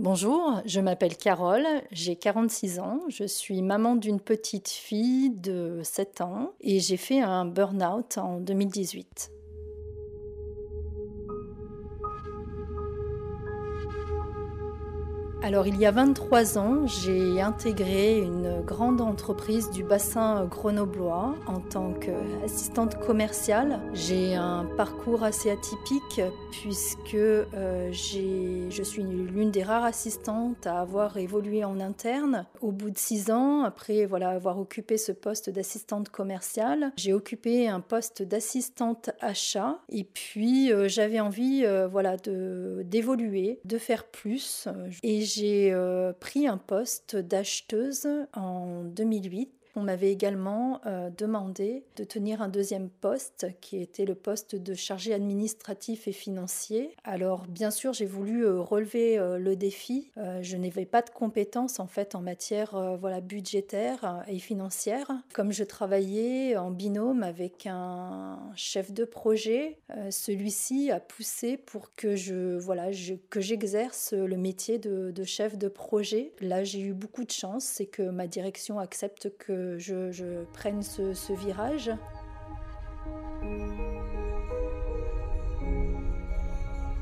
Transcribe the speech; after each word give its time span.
Bonjour, 0.00 0.62
je 0.64 0.78
m'appelle 0.78 1.16
Carole, 1.16 1.66
j'ai 1.90 2.14
46 2.14 2.78
ans, 2.78 3.00
je 3.08 3.24
suis 3.24 3.62
maman 3.62 3.96
d'une 3.96 4.20
petite 4.20 4.68
fille 4.68 5.30
de 5.30 5.80
7 5.82 6.20
ans 6.20 6.52
et 6.60 6.78
j'ai 6.78 6.96
fait 6.96 7.20
un 7.20 7.44
burn-out 7.44 8.16
en 8.16 8.38
2018. 8.38 9.32
Alors 15.48 15.66
il 15.66 15.78
y 15.78 15.86
a 15.86 15.90
23 15.90 16.58
ans, 16.58 16.86
j'ai 16.86 17.40
intégré 17.40 18.18
une 18.18 18.60
grande 18.66 19.00
entreprise 19.00 19.70
du 19.70 19.82
bassin 19.82 20.44
grenoblois 20.44 21.36
en 21.46 21.60
tant 21.60 21.94
qu'assistante 21.94 22.98
commerciale. 22.98 23.80
J'ai 23.94 24.34
un 24.34 24.66
parcours 24.76 25.24
assez 25.24 25.50
atypique 25.50 26.20
puisque 26.50 27.14
euh, 27.14 27.90
je 27.90 28.82
suis 28.82 29.02
l'une 29.02 29.50
des 29.50 29.62
rares 29.62 29.84
assistantes 29.84 30.66
à 30.66 30.80
avoir 30.80 31.16
évolué 31.16 31.64
en 31.64 31.80
interne. 31.80 32.44
Au 32.60 32.70
bout 32.70 32.90
de 32.90 32.98
six 32.98 33.30
ans, 33.30 33.62
après 33.62 34.04
voilà, 34.04 34.28
avoir 34.28 34.58
occupé 34.58 34.98
ce 34.98 35.12
poste 35.12 35.48
d'assistante 35.48 36.10
commerciale, 36.10 36.92
j'ai 36.98 37.14
occupé 37.14 37.68
un 37.68 37.80
poste 37.80 38.22
d'assistante 38.22 39.08
achat 39.20 39.78
et 39.88 40.04
puis 40.04 40.70
euh, 40.74 40.88
j'avais 40.88 41.20
envie 41.20 41.62
euh, 41.64 41.88
voilà, 41.88 42.18
d'évoluer, 42.18 43.60
de, 43.64 43.78
faire 43.78 44.04
plus. 44.04 44.68
Et 45.02 45.22
euh, 45.44 46.12
pris 46.12 46.46
un 46.46 46.58
poste 46.58 47.16
d'acheteuse 47.16 48.08
en 48.34 48.84
2008 48.84 49.57
on 49.78 49.82
m'avait 49.82 50.10
également 50.10 50.80
euh, 50.86 51.08
demandé 51.16 51.84
de 51.96 52.02
tenir 52.02 52.42
un 52.42 52.48
deuxième 52.48 52.88
poste 52.88 53.46
qui 53.60 53.80
était 53.80 54.04
le 54.04 54.16
poste 54.16 54.56
de 54.56 54.74
chargé 54.74 55.14
administratif 55.14 56.08
et 56.08 56.12
financier. 56.12 56.96
Alors 57.04 57.46
bien 57.46 57.70
sûr 57.70 57.92
j'ai 57.92 58.06
voulu 58.06 58.44
euh, 58.44 58.60
relever 58.60 59.18
euh, 59.18 59.38
le 59.38 59.54
défi. 59.54 60.10
je 60.42 60.56
n'avais 60.56 60.84
pas 60.84 61.02
de 61.02 61.10
compétences 61.10 61.78
en 61.78 61.86
fait 61.86 62.14
en 62.14 62.20
matière 62.20 62.96
voilà, 62.98 63.20
budgétaire 63.20 64.24
et 64.26 64.38
financière. 64.38 65.12
Comme 65.32 65.52
je 65.52 65.62
travaillais 65.62 66.56
en 66.56 66.70
binôme 66.70 67.22
avec 67.22 67.66
un 67.66 68.38
chef 68.56 68.92
de 68.92 69.04
projet, 69.04 69.78
celui-ci 70.10 70.90
a 70.90 70.98
poussé 70.98 71.56
pour 71.56 71.94
que 71.94 72.16
je 72.16 72.58
voilà 72.58 72.90
que 73.30 73.40
j'exerce 73.40 74.12
le 74.12 74.36
métier 74.36 74.78
de, 74.78 75.12
de 75.12 75.24
chef 75.24 75.56
de 75.56 75.68
projet. 75.68 76.32
Là 76.40 76.64
j'ai 76.64 76.80
eu 76.80 76.92
beaucoup 76.92 77.24
de 77.24 77.30
chance, 77.30 77.64
c'est 77.64 77.86
que 77.86 78.02
ma 78.02 78.26
direction 78.26 78.78
accepte 78.78 79.36
que 79.38 79.67
je, 79.76 80.44
prenne 80.52 80.82
ce, 80.82 81.32
virage. 81.32 81.90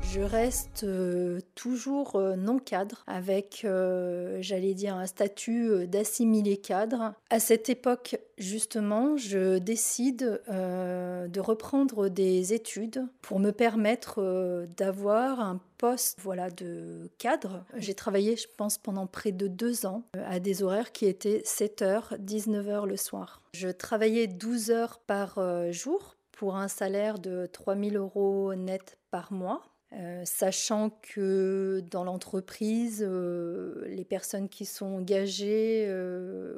Je 0.09 0.21
reste 0.21 0.85
euh, 0.85 1.41
toujours 1.53 2.15
euh, 2.15 2.37
non 2.37 2.59
cadre 2.59 3.03
avec, 3.07 3.63
euh, 3.65 4.37
j'allais 4.39 4.73
dire, 4.73 4.95
un 4.95 5.05
statut 5.05 5.85
d'assimilé 5.85 6.55
cadre. 6.55 7.13
À 7.29 7.41
cette 7.41 7.69
époque, 7.69 8.17
justement, 8.37 9.17
je 9.17 9.57
décide 9.57 10.41
de 10.47 11.39
reprendre 11.39 12.07
des 12.07 12.53
études 12.53 13.05
pour 13.21 13.39
me 13.39 13.51
permettre 13.51 14.65
d'avoir 14.77 15.41
un 15.41 15.59
poste 15.77 16.17
voilà, 16.21 16.49
de 16.49 17.11
cadre. 17.17 17.65
J'ai 17.75 17.93
travaillé, 17.93 18.37
je 18.37 18.47
pense, 18.55 18.77
pendant 18.77 19.07
près 19.07 19.33
de 19.33 19.47
deux 19.47 19.85
ans 19.85 20.03
à 20.13 20.39
des 20.39 20.63
horaires 20.63 20.93
qui 20.93 21.05
étaient 21.05 21.39
7h, 21.39 22.17
19h 22.23 22.85
le 22.85 22.97
soir. 22.97 23.41
Je 23.53 23.67
travaillais 23.67 24.27
12 24.27 24.71
heures 24.71 24.99
par 24.99 25.39
jour 25.71 26.15
pour 26.31 26.55
un 26.55 26.67
salaire 26.67 27.19
de 27.19 27.47
3000 27.51 27.97
euros 27.97 28.55
net 28.55 28.97
par 29.11 29.33
mois. 29.33 29.63
Euh, 29.93 30.23
sachant 30.25 30.89
que 30.89 31.81
dans 31.89 32.03
l'entreprise, 32.03 33.03
euh, 33.07 33.85
les 33.87 34.03
personnes 34.03 34.49
qui 34.49 34.65
sont 34.65 34.85
engagées 34.85 35.85
euh, 35.87 36.57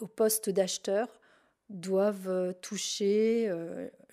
au, 0.00 0.06
poste 0.08 0.50
d'acheteur 0.50 1.08
doivent 1.70 2.54
toucher, 2.62 3.52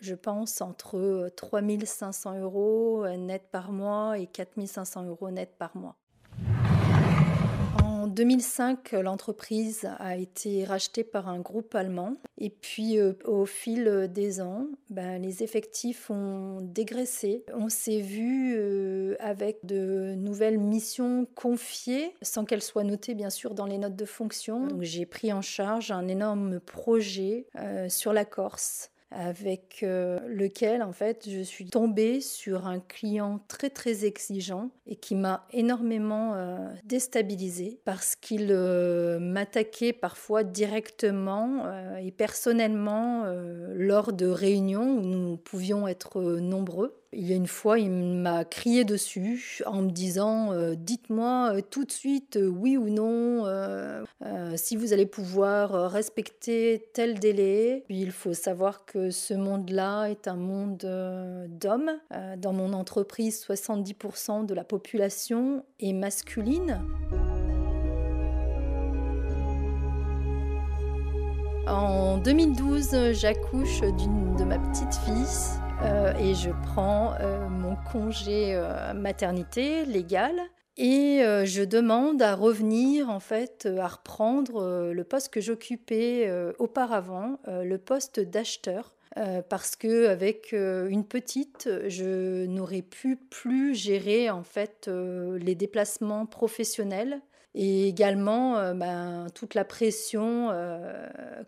je 0.01 0.15
pense, 0.15 0.61
entre 0.61 1.31
3500 1.37 2.39
euros 2.39 3.07
net 3.17 3.43
par 3.51 3.71
mois 3.71 4.17
et 4.17 4.27
4500 4.27 5.05
euros 5.05 5.29
net 5.29 5.55
par 5.57 5.77
mois. 5.77 5.95
En 8.05 8.07
2005, 8.07 8.91
l'entreprise 8.91 9.89
a 9.97 10.15
été 10.15 10.63
rachetée 10.63 11.03
par 11.03 11.27
un 11.27 11.39
groupe 11.39 11.73
allemand. 11.73 12.17
Et 12.37 12.51
puis, 12.51 12.99
euh, 12.99 13.13
au 13.25 13.47
fil 13.47 14.07
des 14.13 14.41
ans, 14.41 14.67
ben, 14.91 15.19
les 15.19 15.41
effectifs 15.41 16.11
ont 16.11 16.59
dégraissé. 16.61 17.43
On 17.51 17.67
s'est 17.67 18.01
vu 18.01 18.53
euh, 18.57 19.15
avec 19.17 19.65
de 19.65 20.13
nouvelles 20.17 20.59
missions 20.59 21.25
confiées, 21.33 22.13
sans 22.21 22.45
qu'elles 22.45 22.61
soient 22.61 22.83
notées, 22.83 23.15
bien 23.15 23.31
sûr, 23.31 23.55
dans 23.55 23.65
les 23.65 23.79
notes 23.79 23.95
de 23.95 24.05
fonction. 24.05 24.67
Donc, 24.67 24.83
j'ai 24.83 25.07
pris 25.07 25.33
en 25.33 25.41
charge 25.41 25.89
un 25.89 26.07
énorme 26.07 26.59
projet 26.59 27.47
euh, 27.55 27.89
sur 27.89 28.13
la 28.13 28.23
Corse 28.23 28.91
avec 29.11 29.79
euh, 29.83 30.19
lequel 30.27 30.81
en 30.81 30.91
fait 30.91 31.29
je 31.29 31.41
suis 31.41 31.69
tombée 31.69 32.21
sur 32.21 32.67
un 32.67 32.79
client 32.79 33.39
très 33.47 33.69
très 33.69 34.05
exigeant 34.05 34.71
et 34.87 34.95
qui 34.95 35.15
m'a 35.15 35.47
énormément 35.51 36.33
euh, 36.35 36.57
déstabilisée 36.83 37.79
parce 37.85 38.15
qu'il 38.15 38.49
euh, 38.51 39.19
m'attaquait 39.19 39.93
parfois 39.93 40.43
directement 40.43 41.65
et 41.97 42.11
personnellement 42.11 43.25
lors 43.73 44.13
de 44.13 44.27
réunions 44.27 44.97
où 44.97 45.01
nous 45.01 45.37
pouvions 45.37 45.87
être 45.87 46.21
nombreux. 46.39 47.01
Il 47.17 47.27
y 47.27 47.33
a 47.33 47.35
une 47.35 47.47
fois, 47.47 47.79
il 47.79 47.91
m'a 47.91 48.43
crié 48.43 48.83
dessus 48.83 49.63
en 49.65 49.81
me 49.81 49.89
disant 49.89 50.51
Dites-moi 50.75 51.61
tout 51.69 51.85
de 51.85 51.91
suite 51.91 52.37
oui 52.41 52.77
ou 52.77 52.89
non 52.89 53.45
si 54.55 54.75
vous 54.75 54.93
allez 54.93 55.05
pouvoir 55.05 55.91
respecter 55.91 56.89
tel 56.93 57.19
délai. 57.19 57.83
il 57.89 58.11
faut 58.11 58.33
savoir 58.33 58.85
que 58.85 59.11
ce 59.11 59.33
monde-là 59.33 60.07
est 60.07 60.27
un 60.27 60.35
monde 60.35 60.83
euh, 60.85 61.47
d'hommes. 61.49 61.91
Euh, 62.13 62.35
dans 62.37 62.53
mon 62.53 62.73
entreprise, 62.73 63.45
70% 63.47 64.45
de 64.45 64.53
la 64.53 64.63
population 64.63 65.63
est 65.79 65.93
masculine. 65.93 66.81
En 71.67 72.17
2012, 72.19 73.13
j'accouche 73.13 73.81
de 73.81 74.43
ma 74.43 74.59
petite 74.59 74.93
fille 75.05 75.64
euh, 75.83 76.13
et 76.19 76.33
je 76.33 76.51
prends 76.63 77.13
mon 77.49 77.75
congé 77.91 78.59
maternité 78.95 79.85
légal. 79.85 80.33
Et 80.77 81.21
je 81.45 81.63
demande 81.63 82.21
à 82.21 82.35
revenir, 82.35 83.09
en 83.09 83.21
fait, 83.21 83.67
à 83.79 83.87
reprendre 83.87 84.91
le 84.91 85.03
poste 85.03 85.29
que 85.29 85.39
j'occupais 85.39 86.29
auparavant, 86.59 87.39
le 87.47 87.77
poste 87.77 88.19
d'acheteur. 88.19 88.95
Euh, 89.17 89.41
parce 89.41 89.77
que 89.77 90.07
avec 90.07 90.51
euh, 90.51 90.89
une 90.89 91.05
petite, 91.05 91.69
je 91.87 92.45
n'aurais 92.47 92.81
pu 92.81 93.15
plus 93.15 93.73
gérer 93.73 94.29
en 94.29 94.43
fait 94.43 94.89
euh, 94.89 95.39
les 95.39 95.55
déplacements 95.55 96.25
professionnels 96.25 97.21
et 97.53 97.87
également 97.87 98.73
ben, 98.73 99.27
toute 99.33 99.53
la 99.53 99.63
pression 99.63 100.49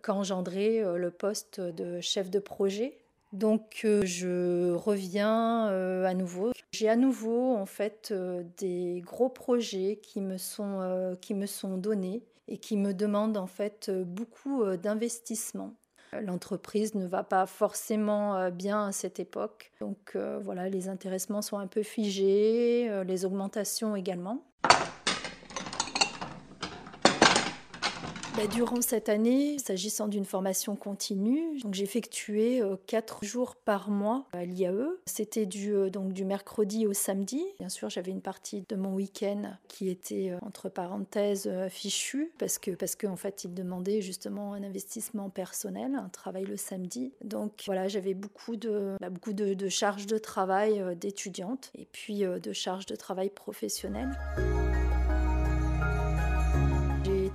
qu'engendrait 0.01 0.81
le 0.95 1.11
poste 1.11 1.59
de 1.59 1.99
chef 1.99 2.29
de 2.29 2.39
projet. 2.39 2.97
Donc 3.33 3.81
je 3.83 4.71
reviens 4.73 5.65
à 6.05 6.13
nouveau. 6.13 6.51
J'ai 6.71 6.89
à 6.89 6.95
nouveau 6.95 7.55
en 7.55 7.65
fait 7.65 8.13
des 8.57 9.01
gros 9.05 9.29
projets 9.29 9.99
qui 10.01 10.21
me 10.21 10.37
sont 10.37 11.15
qui 11.21 11.33
me 11.33 11.45
sont 11.45 11.77
donnés 11.77 12.23
et 12.47 12.57
qui 12.57 12.77
me 12.77 12.93
demandent 12.93 13.37
en 13.37 13.47
fait 13.47 13.91
beaucoup 13.91 14.63
d'investissement. 14.77 15.75
L'entreprise 16.13 16.95
ne 16.95 17.05
va 17.05 17.23
pas 17.23 17.45
forcément 17.45 18.35
euh, 18.37 18.49
bien 18.49 18.87
à 18.87 18.91
cette 18.91 19.19
époque. 19.19 19.71
Donc 19.79 20.13
euh, 20.15 20.39
voilà, 20.41 20.69
les 20.69 20.89
intéressements 20.89 21.41
sont 21.41 21.57
un 21.57 21.67
peu 21.67 21.83
figés, 21.83 22.87
euh, 22.89 23.03
les 23.03 23.25
augmentations 23.25 23.95
également. 23.95 24.46
Bah, 28.37 28.45
durant 28.45 28.81
cette 28.83 29.09
année, 29.09 29.57
s'agissant 29.57 30.07
d'une 30.07 30.23
formation 30.23 30.75
continue, 30.75 31.59
j'effectuais 31.71 32.61
euh, 32.61 32.75
quatre 32.85 33.25
jours 33.25 33.55
par 33.55 33.89
mois 33.89 34.27
à 34.31 34.45
l'IAE. 34.45 34.89
C'était 35.07 35.47
du, 35.47 35.73
euh, 35.73 35.89
du 35.89 36.23
mercredi 36.23 36.85
au 36.85 36.93
samedi. 36.93 37.43
Bien 37.57 37.69
sûr, 37.69 37.89
j'avais 37.89 38.11
une 38.11 38.21
partie 38.21 38.63
de 38.69 38.75
mon 38.75 38.93
week-end 38.93 39.53
qui 39.67 39.89
était 39.89 40.29
euh, 40.29 40.37
entre 40.43 40.69
parenthèses 40.69 41.49
fichue 41.69 42.31
parce 42.37 42.59
que 42.59 42.71
parce 42.71 42.95
qu'en 42.95 43.15
fait, 43.15 43.43
il 43.43 43.55
demandait 43.55 44.01
justement 44.01 44.53
un 44.53 44.61
investissement 44.61 45.31
personnel, 45.31 45.95
un 45.95 46.09
travail 46.09 46.45
le 46.45 46.57
samedi. 46.57 47.13
Donc 47.23 47.63
voilà, 47.65 47.87
j'avais 47.87 48.13
beaucoup 48.13 48.55
de 48.55 48.97
bah, 49.01 49.09
beaucoup 49.09 49.33
de 49.33 49.69
charges 49.69 50.05
de 50.05 50.19
travail 50.19 50.83
d'étudiante 50.95 51.71
et 51.75 51.87
puis 51.91 52.19
de 52.19 52.53
charges 52.53 52.85
de 52.85 52.95
travail 52.95 53.31
professionnelles 53.31 54.15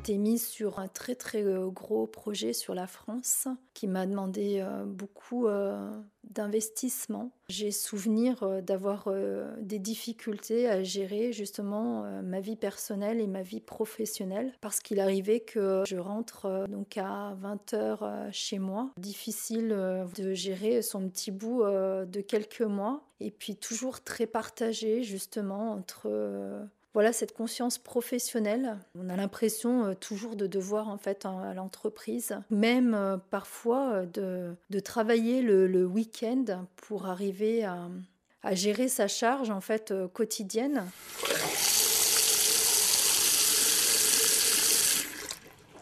été 0.02 0.18
mise 0.18 0.44
sur 0.44 0.80
un 0.80 0.88
très 0.88 1.14
très 1.14 1.44
euh, 1.44 1.68
gros 1.68 2.08
projet 2.08 2.52
sur 2.52 2.74
la 2.74 2.88
France 2.88 3.46
qui 3.72 3.86
m'a 3.86 4.04
demandé 4.04 4.58
euh, 4.58 4.84
beaucoup 4.84 5.46
euh, 5.46 5.92
d'investissement. 6.24 7.30
J'ai 7.48 7.70
souvenir 7.70 8.62
d'avoir 8.62 9.08
des 9.60 9.78
difficultés 9.78 10.68
à 10.68 10.82
gérer 10.82 11.32
justement 11.32 12.04
ma 12.22 12.40
vie 12.40 12.56
personnelle 12.56 13.20
et 13.20 13.26
ma 13.26 13.42
vie 13.42 13.60
professionnelle 13.60 14.54
parce 14.62 14.80
qu'il 14.80 14.98
arrivait 14.98 15.40
que 15.40 15.82
je 15.86 15.96
rentre 15.96 16.66
donc 16.68 16.96
à 16.96 17.36
20h 17.42 18.32
chez 18.32 18.58
moi. 18.58 18.90
Difficile 18.96 19.68
de 20.16 20.32
gérer 20.32 20.80
son 20.80 21.06
petit 21.10 21.30
bout 21.30 21.62
de 21.64 22.20
quelques 22.22 22.62
mois 22.62 23.02
et 23.20 23.30
puis 23.30 23.56
toujours 23.56 24.00
très 24.00 24.26
partagé 24.26 25.02
justement 25.02 25.72
entre 25.72 26.08
voilà 26.94 27.12
cette 27.12 27.32
conscience 27.32 27.78
professionnelle. 27.78 28.78
On 28.94 29.08
a 29.08 29.16
l'impression 29.16 29.86
euh, 29.86 29.94
toujours 29.94 30.36
de 30.36 30.46
devoir 30.46 30.88
en 30.88 30.98
fait 30.98 31.24
à 31.24 31.54
l'entreprise, 31.54 32.38
même 32.50 32.94
euh, 32.94 33.16
parfois 33.30 34.04
euh, 34.18 34.54
de, 34.68 34.80
travailler 34.80 35.40
le, 35.42 35.86
week-end 35.86 36.66
pour 36.76 37.06
arriver 37.06 37.64
à, 37.64 37.88
gérer 38.52 38.88
sa 38.88 39.08
charge 39.08 39.50
en 39.50 39.60
fait 39.60 39.94
quotidienne. 40.12 40.84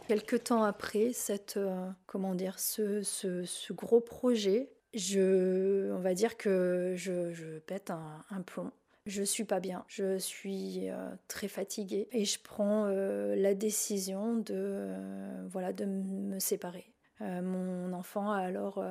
Quelque 0.06 0.36
temps 0.36 0.64
après 0.64 1.12
cette, 1.12 1.58
comment 2.06 2.34
dire, 2.34 2.58
ce, 2.58 3.72
gros 3.72 4.00
projet, 4.00 4.70
je, 4.92 5.92
on 5.92 6.00
va 6.00 6.14
dire 6.14 6.36
que 6.36 6.94
je, 6.96 7.58
pète 7.60 7.90
un 7.90 8.42
plomb 8.42 8.72
je 9.10 9.22
suis 9.24 9.44
pas 9.44 9.60
bien, 9.60 9.84
je 9.88 10.18
suis 10.18 10.88
euh, 10.88 11.10
très 11.28 11.48
fatiguée 11.48 12.08
et 12.12 12.24
je 12.24 12.38
prends 12.40 12.86
euh, 12.86 13.34
la 13.34 13.54
décision 13.54 14.36
de, 14.36 14.54
euh, 14.54 15.46
voilà, 15.48 15.72
de 15.72 15.84
me 15.84 16.38
séparer. 16.38 16.86
mon 17.20 17.92
enfant 17.92 18.30
a 18.30 18.38
alors 18.38 18.82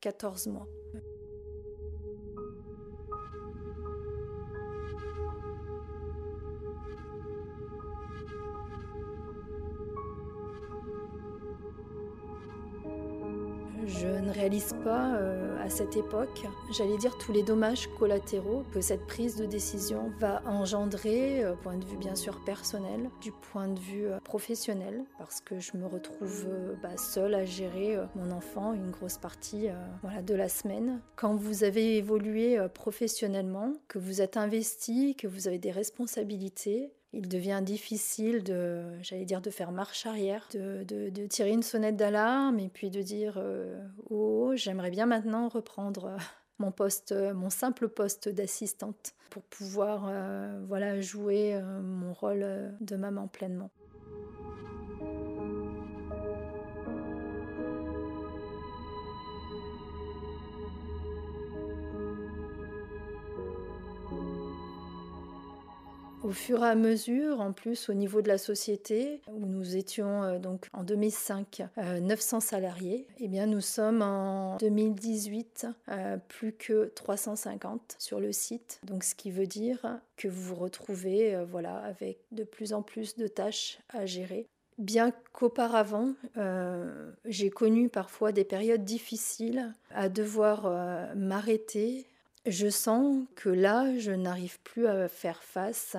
14 0.00 0.46
mois. 0.46 0.68
Je 13.86 14.06
ne 14.06 14.30
réalise 14.30 14.74
pas 14.84 15.18
à 15.64 15.70
cette 15.70 15.96
époque, 15.96 16.42
j'allais 16.70 16.98
dire 16.98 17.16
tous 17.16 17.32
les 17.32 17.42
dommages 17.42 17.88
collatéraux 17.98 18.64
que 18.74 18.82
cette 18.82 19.06
prise 19.06 19.36
de 19.36 19.46
décision 19.46 20.12
va 20.20 20.42
engendrer, 20.44 21.42
euh, 21.42 21.54
point 21.54 21.78
de 21.78 21.84
vue 21.86 21.96
bien 21.96 22.14
sûr 22.14 22.44
personnel, 22.44 23.08
du 23.22 23.32
point 23.32 23.68
de 23.68 23.80
vue 23.80 24.06
euh, 24.06 24.18
professionnel, 24.20 25.04
parce 25.16 25.40
que 25.40 25.60
je 25.60 25.74
me 25.78 25.86
retrouve 25.86 26.46
bah, 26.82 26.98
seule 26.98 27.34
à 27.34 27.46
gérer 27.46 27.96
mon 28.14 28.30
enfant 28.30 28.74
une 28.74 28.90
grosse 28.90 29.16
partie 29.16 29.68
voilà, 30.02 30.20
de 30.20 30.34
la 30.34 30.50
semaine. 30.50 31.00
Quand 31.16 31.34
vous 31.34 31.64
avez 31.64 31.96
évolué 31.96 32.58
professionnellement, 32.74 33.72
que 33.88 33.98
vous 33.98 34.20
êtes 34.20 34.36
investi, 34.36 35.14
que 35.14 35.26
vous 35.26 35.48
avez 35.48 35.58
des 35.58 35.70
responsabilités, 35.70 36.92
il 37.14 37.28
devient 37.28 37.60
difficile 37.62 38.42
de, 38.42 38.82
j'allais 39.02 39.24
dire, 39.24 39.40
de 39.40 39.50
faire 39.50 39.70
marche 39.70 40.04
arrière, 40.04 40.48
de, 40.52 41.26
tirer 41.26 41.50
une 41.50 41.62
sonnette 41.62 41.96
d'alarme 41.96 42.58
et 42.58 42.68
puis 42.68 42.90
de 42.90 43.02
dire 43.02 43.34
euh, 43.38 43.80
oh, 44.10 44.52
j'aimerais 44.56 44.90
bien 44.90 45.06
maintenant 45.06 45.48
reprendre 45.48 46.06
euh, 46.06 46.16
mon 46.58 46.72
poste, 46.72 47.12
euh, 47.12 47.32
mon 47.32 47.50
simple 47.50 47.88
poste 47.88 48.28
d'assistante 48.28 49.14
pour 49.30 49.42
pouvoir, 49.42 50.12
voilà, 50.68 51.00
jouer 51.00 51.60
mon 51.82 52.12
rôle 52.12 52.46
de 52.80 52.94
maman 52.94 53.26
pleinement. 53.26 53.72
Au 66.24 66.30
fur 66.30 66.64
et 66.64 66.68
à 66.68 66.74
mesure, 66.74 67.42
en 67.42 67.52
plus 67.52 67.90
au 67.90 67.92
niveau 67.92 68.22
de 68.22 68.28
la 68.28 68.38
société, 68.38 69.20
où 69.30 69.44
nous 69.44 69.76
étions 69.76 70.22
euh, 70.22 70.38
donc 70.38 70.70
en 70.72 70.82
2005 70.82 71.64
900 72.00 72.36
euh, 72.36 72.40
salariés, 72.40 73.06
eh 73.20 73.28
bien 73.28 73.44
nous 73.44 73.60
sommes 73.60 74.00
en 74.00 74.56
2018 74.56 75.66
euh, 75.90 76.16
plus 76.28 76.54
que 76.54 76.90
350 76.94 77.96
sur 77.98 78.20
le 78.20 78.32
site. 78.32 78.80
Donc 78.84 79.04
ce 79.04 79.14
qui 79.14 79.30
veut 79.30 79.46
dire 79.46 80.00
que 80.16 80.26
vous 80.26 80.40
vous 80.40 80.54
retrouvez 80.54 81.44
voilà 81.50 81.76
avec 81.76 82.20
de 82.32 82.44
plus 82.44 82.72
en 82.72 82.80
plus 82.80 83.16
de 83.16 83.26
tâches 83.26 83.78
à 83.90 84.06
gérer. 84.06 84.46
Bien 84.78 85.12
qu'auparavant, 85.34 86.14
j'ai 87.26 87.50
connu 87.50 87.88
parfois 87.88 88.32
des 88.32 88.44
périodes 88.44 88.84
difficiles 88.84 89.72
à 89.90 90.08
devoir 90.08 91.14
m'arrêter, 91.14 92.06
je 92.46 92.68
sens 92.68 93.24
que 93.36 93.48
là, 93.48 93.98
je 93.98 94.12
n'arrive 94.12 94.60
plus 94.60 94.86
à 94.86 95.08
faire 95.08 95.42
face 95.42 95.96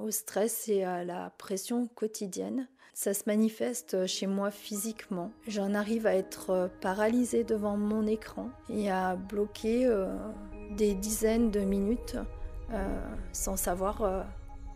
au 0.00 0.10
stress 0.10 0.68
et 0.68 0.84
à 0.84 1.04
la 1.04 1.30
pression 1.38 1.86
quotidienne. 1.86 2.66
Ça 2.94 3.14
se 3.14 3.22
manifeste 3.26 4.06
chez 4.08 4.26
moi 4.26 4.50
physiquement. 4.50 5.30
J'en 5.46 5.74
arrive 5.74 6.04
à 6.08 6.16
être 6.16 6.68
paralysée 6.80 7.44
devant 7.44 7.76
mon 7.76 8.08
écran 8.08 8.50
et 8.68 8.90
à 8.90 9.14
bloquer 9.14 9.86
euh, 9.86 10.08
des 10.76 10.94
dizaines 10.94 11.52
de 11.52 11.60
minutes 11.60 12.16
euh, 12.72 12.98
sans 13.32 13.56
savoir 13.56 14.02
euh, 14.02 14.22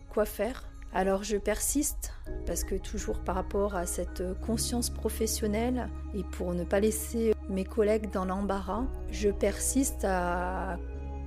quoi 0.08 0.24
faire. 0.24 0.68
Alors 0.94 1.24
je 1.24 1.36
persiste 1.36 2.12
parce 2.46 2.62
que 2.62 2.76
toujours 2.76 3.18
par 3.24 3.34
rapport 3.34 3.74
à 3.74 3.86
cette 3.86 4.22
conscience 4.40 4.88
professionnelle 4.88 5.88
et 6.14 6.22
pour 6.22 6.54
ne 6.54 6.62
pas 6.62 6.78
laisser 6.78 7.34
mes 7.48 7.64
collègues 7.64 8.10
dans 8.10 8.24
l'embarras, 8.24 8.84
je 9.10 9.30
persiste 9.30 10.04
à 10.04 10.78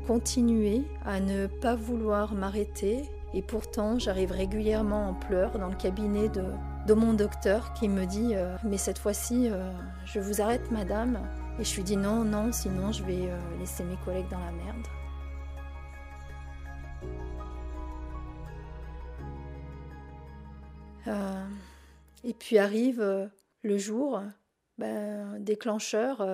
continuer 0.08 0.84
à 1.04 1.20
ne 1.20 1.48
pas 1.48 1.76
vouloir 1.76 2.34
m'arrêter. 2.34 3.04
Et 3.34 3.42
pourtant 3.42 4.00
j'arrive 4.00 4.32
régulièrement 4.32 5.10
en 5.10 5.14
pleurs 5.14 5.58
dans 5.58 5.68
le 5.68 5.76
cabinet 5.76 6.30
de, 6.30 6.46
de 6.88 6.94
mon 6.94 7.14
docteur 7.14 7.74
qui 7.74 7.90
me 7.90 8.06
dit 8.06 8.36
euh, 8.36 8.56
mais 8.64 8.78
cette 8.78 8.98
fois-ci 8.98 9.50
euh, 9.50 9.72
je 10.06 10.20
vous 10.20 10.42
arrête 10.42 10.72
madame 10.72 11.20
et 11.60 11.64
je 11.64 11.76
lui 11.76 11.84
dis 11.84 11.98
non 11.98 12.24
non 12.24 12.52
sinon 12.52 12.92
je 12.92 13.04
vais 13.04 13.30
euh, 13.30 13.38
laisser 13.60 13.84
mes 13.84 13.98
collègues 14.06 14.30
dans 14.30 14.40
la 14.40 14.52
merde. 14.52 14.88
et 22.24 22.34
puis 22.34 22.58
arrive 22.58 23.30
le 23.62 23.78
jour 23.78 24.20
ben, 24.80 25.38
déclencheur 25.40 26.26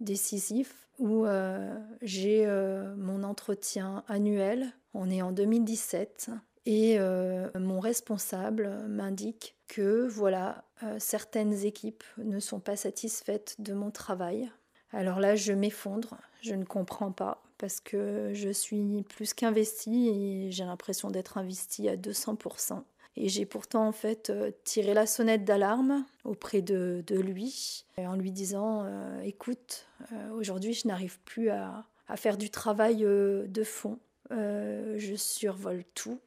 décisif 0.00 0.88
où 1.00 1.24
euh, 1.24 1.76
j'ai 2.02 2.46
euh, 2.46 2.94
mon 2.96 3.24
entretien 3.24 4.04
annuel. 4.06 4.72
On 4.94 5.10
est 5.10 5.22
en 5.22 5.32
2017 5.32 6.30
et 6.66 6.98
euh, 6.98 7.48
mon 7.58 7.80
responsable 7.80 8.68
m'indique 8.86 9.56
que 9.66 10.06
voilà, 10.06 10.64
certaines 10.98 11.64
équipes 11.64 12.04
ne 12.18 12.38
sont 12.38 12.60
pas 12.60 12.76
satisfaites 12.76 13.56
de 13.60 13.72
mon 13.72 13.90
travail. 13.90 14.50
Alors 14.92 15.20
là, 15.20 15.36
je 15.36 15.52
m'effondre, 15.52 16.16
je 16.42 16.54
ne 16.54 16.64
comprends 16.64 17.12
pas 17.12 17.42
parce 17.56 17.80
que 17.80 18.32
je 18.34 18.50
suis 18.50 19.04
plus 19.08 19.32
qu'investie 19.32 20.08
et 20.08 20.50
j'ai 20.50 20.64
l'impression 20.64 21.10
d'être 21.10 21.38
investie 21.38 21.88
à 21.88 21.96
200%. 21.96 22.82
Et 23.16 23.28
j'ai 23.28 23.44
pourtant 23.44 23.86
en 23.86 23.92
fait 23.92 24.30
euh, 24.30 24.50
tiré 24.64 24.94
la 24.94 25.06
sonnette 25.06 25.44
d'alarme 25.44 26.06
auprès 26.24 26.62
de, 26.62 27.04
lui 27.10 27.84
en 27.98 28.14
lui 28.14 28.30
disant 28.30 28.84
euh, 28.84 29.20
écoute, 29.22 29.86
euh, 30.12 30.30
aujourd'hui 30.30 30.74
je 30.74 30.86
n'arrive 30.86 31.18
plus 31.20 31.50
à, 31.50 31.86
faire 32.16 32.36
du 32.36 32.50
travail 32.50 33.02
de 33.02 33.62
fond. 33.64 34.00
je 34.30 35.14
survole 35.16 35.84
tout. 35.94 36.18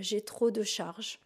j'ai 0.00 0.22
trop 0.22 0.50
de 0.50 0.62
charges. 0.62 1.20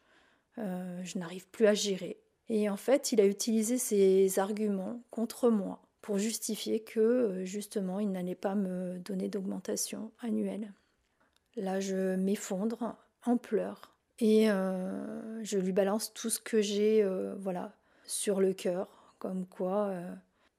je 0.56 1.18
n'arrive 1.18 1.46
plus 1.50 1.68
à 1.68 1.74
gérer. 1.74 2.18
Et 2.48 2.68
en 2.68 2.76
fait, 2.76 3.12
il 3.12 3.20
a 3.20 3.26
utilisé 3.26 3.78
ses 3.78 4.40
arguments 4.40 5.00
contre 5.12 5.50
moi 5.50 5.82
pour 6.02 6.18
justifier 6.18 6.80
que 6.80 7.44
justement 7.44 8.00
il 8.00 8.10
n'allait 8.10 8.34
pas 8.34 8.56
me 8.56 8.98
donner 8.98 9.28
d'augmentation 9.28 10.10
annuelle. 10.18 10.72
Là, 11.54 11.78
je 11.78 12.16
m'effondre 12.16 12.96
en 13.24 13.36
pleurs 13.36 13.95
et 14.18 14.50
euh, 14.50 15.44
je 15.44 15.58
lui 15.58 15.72
balance 15.72 16.12
tout 16.14 16.30
ce 16.30 16.40
que 16.40 16.60
j'ai 16.60 17.02
euh, 17.02 17.34
voilà, 17.38 17.72
sur 18.04 18.40
le 18.40 18.52
cœur, 18.52 19.14
comme 19.18 19.46
quoi 19.46 19.92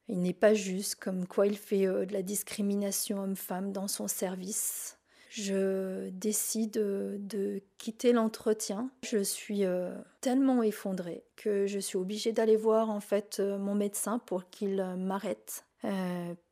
il 0.07 0.19
n'est 0.21 0.33
pas 0.33 0.53
juste, 0.53 0.95
comme 0.95 1.27
quoi 1.27 1.47
il 1.47 1.57
fait 1.57 1.85
de 1.85 2.13
la 2.13 2.21
discrimination 2.21 3.21
homme-femme 3.21 3.71
dans 3.71 3.87
son 3.87 4.07
service 4.07 4.97
je 5.37 6.09
décide 6.09 6.71
de 6.71 7.61
quitter 7.77 8.11
l'entretien. 8.11 8.89
Je 9.03 9.19
suis 9.19 9.65
euh, 9.65 9.93
tellement 10.19 10.63
effondrée 10.63 11.23
que 11.35 11.67
je 11.67 11.77
suis 11.77 11.97
obligée 11.97 12.31
d'aller 12.31 12.55
voir 12.55 12.89
en 12.89 12.99
fait 12.99 13.37
euh, 13.39 13.59
mon 13.59 13.75
médecin 13.75 14.17
pour 14.17 14.49
qu'il 14.49 14.79
euh, 14.79 14.95
m'arrête 14.95 15.63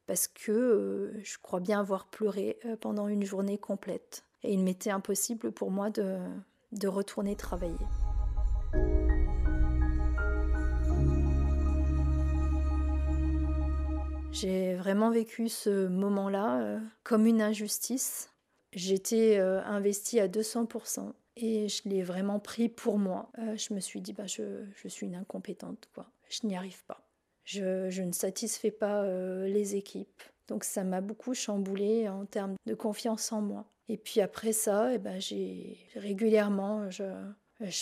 parce 0.06 0.28
que 0.28 1.14
je 1.24 1.38
crois 1.42 1.60
bien 1.60 1.80
avoir 1.80 2.06
pleuré 2.06 2.58
pendant 2.80 3.08
une 3.08 3.24
journée 3.24 3.58
complète 3.58 4.24
et 4.44 4.54
il 4.54 4.60
m'était 4.60 4.92
impossible 4.92 5.52
pour 5.52 5.72
moi 5.72 5.90
de, 5.90 6.20
de 6.76 6.88
retourner 6.88 7.36
travailler. 7.36 7.74
J'ai 14.32 14.76
vraiment 14.76 15.12
vécu 15.12 15.50
ce 15.50 15.88
moment-là 15.88 16.80
comme 17.04 17.26
une 17.26 17.42
injustice 17.42 18.30
J'étais 18.76 19.38
euh, 19.38 19.64
investie 19.64 20.20
à 20.20 20.28
200% 20.28 21.14
et 21.38 21.70
je 21.70 21.88
l'ai 21.88 22.04
vraiment 22.04 22.40
pris 22.40 22.68
pour 22.68 23.00
moi. 23.00 23.32
Euh, 23.40 23.56
je 23.56 23.74
me 23.74 23.80
suis 23.80 24.02
dit, 24.02 24.12
bah, 24.12 24.28
je, 24.28 24.66
suis 24.88 25.08
une 25.08 25.16
incompétente. 25.16 25.88
Je 26.30 26.46
n'y 26.46 26.58
arrive 26.58 26.84
pas. 26.84 27.08
Je, 27.46 28.02
ne 28.02 28.12
satisfais 28.12 28.72
pas 28.72 29.04
euh, 29.04 29.48
les 29.48 29.76
équipes. 29.76 30.22
Donc 30.50 30.66
ça 30.66 30.84
m'a 30.84 31.00
beaucoup 31.00 31.34
chamboulé 31.34 32.10
en 32.10 32.26
termes 32.26 32.56
de 32.66 32.76
confiance 32.76 33.32
en 33.32 33.42
moi. 33.42 33.66
Et 33.88 33.98
puis 33.98 34.22
après 34.22 34.54
ça, 34.54 34.94
eh 34.94 34.98
ben, 34.98 35.20
j'ai 35.20 35.78
régulièrement, 35.96 36.90
je, 36.90 37.04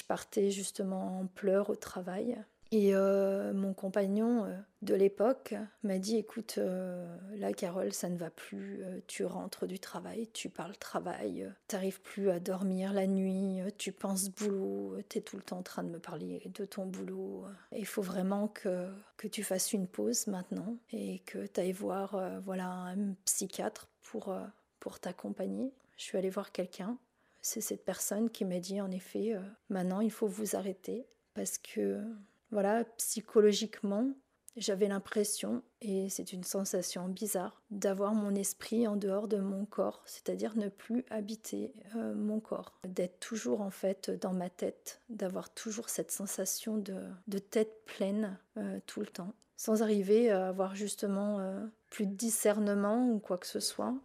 partais 0.07 0.51
justement 0.51 1.21
en 1.21 1.27
pleurs 1.27 1.69
au 1.69 1.75
travail. 1.75 2.37
Et 2.75 2.95
euh, 2.95 3.53
mon 3.53 3.75
compagnon 3.75 4.45
euh, 4.45 4.57
de 4.81 4.95
l'époque 4.95 5.53
m'a 5.83 5.99
dit 5.99 6.17
écoute, 6.17 6.55
euh, 6.57 7.05
là, 7.35 7.53
Carole, 7.53 7.93
ça 7.93 8.09
ne 8.09 8.17
va 8.17 8.31
plus. 8.31 8.81
tu 9.05 9.25
rentres 9.25 9.67
du 9.67 9.77
travail, 9.77 10.27
tu 10.33 10.49
parles 10.49 10.75
travail, 10.77 11.47
t'arrives 11.67 12.01
plus 12.01 12.31
à 12.31 12.39
dormir 12.39 12.91
la 12.91 13.05
nuit, 13.05 13.59
tu 13.77 13.91
penses 13.91 14.29
boulot, 14.29 14.97
tu 15.07 15.19
es 15.19 15.21
tout 15.21 15.37
le 15.37 15.43
temps 15.43 15.59
en 15.59 15.63
train 15.63 15.83
de 15.83 15.89
me 15.89 15.99
parler 15.99 16.41
de 16.51 16.65
ton 16.65 16.87
boulot. 16.87 17.45
Il 17.73 17.85
faut 17.85 18.01
vraiment 18.01 18.47
que, 18.47 18.89
que 19.17 19.27
tu 19.27 19.43
fasses 19.43 19.71
une 19.71 19.87
pause 19.87 20.25
maintenant 20.25 20.75
et 20.91 21.19
que 21.27 21.45
tu 21.45 21.59
ailles 21.59 21.73
voir 21.73 22.19
voilà, 22.41 22.65
un 22.65 23.13
psychiatre 23.25 23.87
pour, 24.01 24.35
pour 24.79 24.99
t'accompagner. 24.99 25.71
Je 26.03 26.09
suis 26.09 26.17
allée 26.17 26.29
voir 26.29 26.51
quelqu'un. 26.51 26.97
C'est 27.41 27.61
cette 27.61 27.85
personne 27.85 28.29
qui 28.29 28.43
m'a 28.43 28.59
dit 28.59 28.81
en 28.81 28.91
effet, 28.91 29.37
maintenant 29.69 30.01
il 30.01 30.11
faut 30.11 30.27
vous 30.27 30.57
arrêter 30.57 31.07
parce 31.33 31.57
que 31.57 32.03
voilà, 32.51 32.83
psychologiquement, 32.97 34.09
j'avais 34.57 34.89
l'impression, 34.89 35.63
et 35.81 36.09
c'est 36.09 36.33
une 36.33 36.43
sensation 36.43 37.07
bizarre, 37.07 37.61
d'avoir 37.71 38.13
mon 38.13 38.35
esprit 38.35 38.85
en 38.85 38.97
dehors 38.97 39.29
de 39.29 39.37
mon 39.37 39.65
corps, 39.65 40.03
c'est-à-dire 40.05 40.57
ne 40.57 40.67
plus 40.67 41.05
habiter 41.09 41.73
euh, 41.95 42.13
mon 42.13 42.41
corps, 42.41 42.77
d'être 42.85 43.19
toujours 43.21 43.61
en 43.61 43.71
fait 43.71 44.11
dans 44.11 44.33
ma 44.33 44.49
tête, 44.49 45.01
d'avoir 45.07 45.53
toujours 45.53 45.87
cette 45.87 46.11
sensation 46.11 46.77
de, 46.77 47.39
tête 47.39 47.85
pleine 47.85 48.37
euh, 48.57 48.79
tout 48.87 48.99
le 48.99 49.07
temps, 49.07 49.33
sans 49.55 49.81
arriver 49.81 50.29
à 50.31 50.49
avoir 50.49 50.75
justement 50.75 51.39
euh, 51.39 51.65
plus 51.89 52.05
de 52.05 52.13
discernement 52.13 53.09
ou 53.09 53.19
quoi 53.19 53.37
que 53.37 53.47
ce 53.47 53.61
soit. 53.61 53.95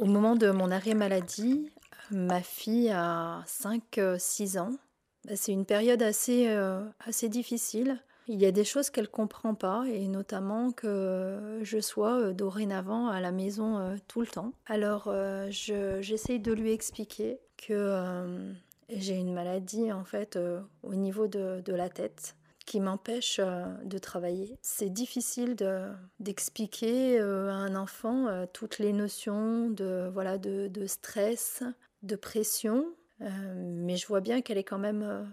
Au 0.00 0.06
moment 0.06 0.34
de 0.34 0.50
mon 0.50 0.70
arrêt 0.70 0.94
maladie, 0.94 1.70
ma 2.10 2.40
fille 2.40 2.88
a 2.88 3.44
5-6 3.46 4.58
ans 4.58 4.70
bah, 5.26 5.32
c'est 5.36 5.52
une 5.52 5.66
période 5.66 6.02
assez, 6.02 6.48
euh, 6.48 6.80
assez 7.00 7.28
difficile. 7.28 7.98
Il 8.26 8.40
y 8.40 8.46
a 8.46 8.50
des 8.50 8.64
choses 8.64 8.88
qu'elle 8.88 9.04
ne 9.04 9.10
comprend 9.10 9.54
pas, 9.54 9.84
et 9.92 10.08
notamment 10.08 10.72
que 10.72 11.58
je 11.62 11.80
sois 11.80 12.18
euh, 12.18 12.32
dorénavant 12.32 13.08
à 13.08 13.20
la 13.20 13.30
maison 13.30 13.76
euh, 13.76 13.96
tout 14.08 14.22
le 14.22 14.26
temps. 14.26 14.54
Alors 14.64 15.12
j'essaye 15.50 16.40
de 16.40 16.52
lui 16.54 16.72
expliquer 16.72 17.38
que 17.58 18.42
j'ai 18.88 19.16
une 19.16 19.34
maladie 19.34 19.92
en 19.92 20.04
fait 20.04 20.38
au 20.82 20.94
niveau 20.94 21.26
de, 21.26 21.60
de, 21.60 21.74
la 21.74 21.90
tête 21.90 22.36
qui 22.70 22.78
m'empêche 22.78 23.40
de 23.40 23.98
travailler. 23.98 24.56
C'est 24.62 24.90
difficile 24.90 25.56
d'expliquer 26.20 27.18
à 27.18 27.24
un 27.24 27.74
enfant 27.74 28.46
toutes 28.52 28.78
les 28.78 28.92
notions 28.92 29.70
de, 29.70 30.08
voilà, 30.12 30.38
de, 30.38 30.86
stress, 30.86 31.64
de 32.04 32.14
pression, 32.14 32.86
euh, 33.22 33.26
mais 33.56 33.96
je 33.96 34.06
vois 34.06 34.20
bien 34.20 34.40
qu'elle 34.40 34.58
est 34.58 34.64
quand 34.64 34.78
même 34.78 35.02
euh, 35.02 35.24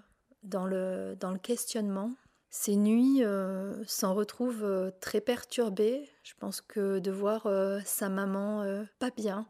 dans 0.41 0.65
le, 0.65 1.15
dans 1.19 1.31
le 1.31 1.37
questionnement. 1.37 2.11
Ces 2.49 2.75
nuits 2.75 3.23
euh, 3.23 3.83
s'en 3.85 4.15
retrouvent 4.15 4.91
très 4.99 5.21
perturbées. 5.21 6.09
Je 6.23 6.33
pense 6.39 6.61
que 6.61 6.97
de 6.97 7.11
voir 7.11 7.47
sa 7.85 8.09
maman 8.09 8.65
pas 8.99 9.11
bien, 9.11 9.45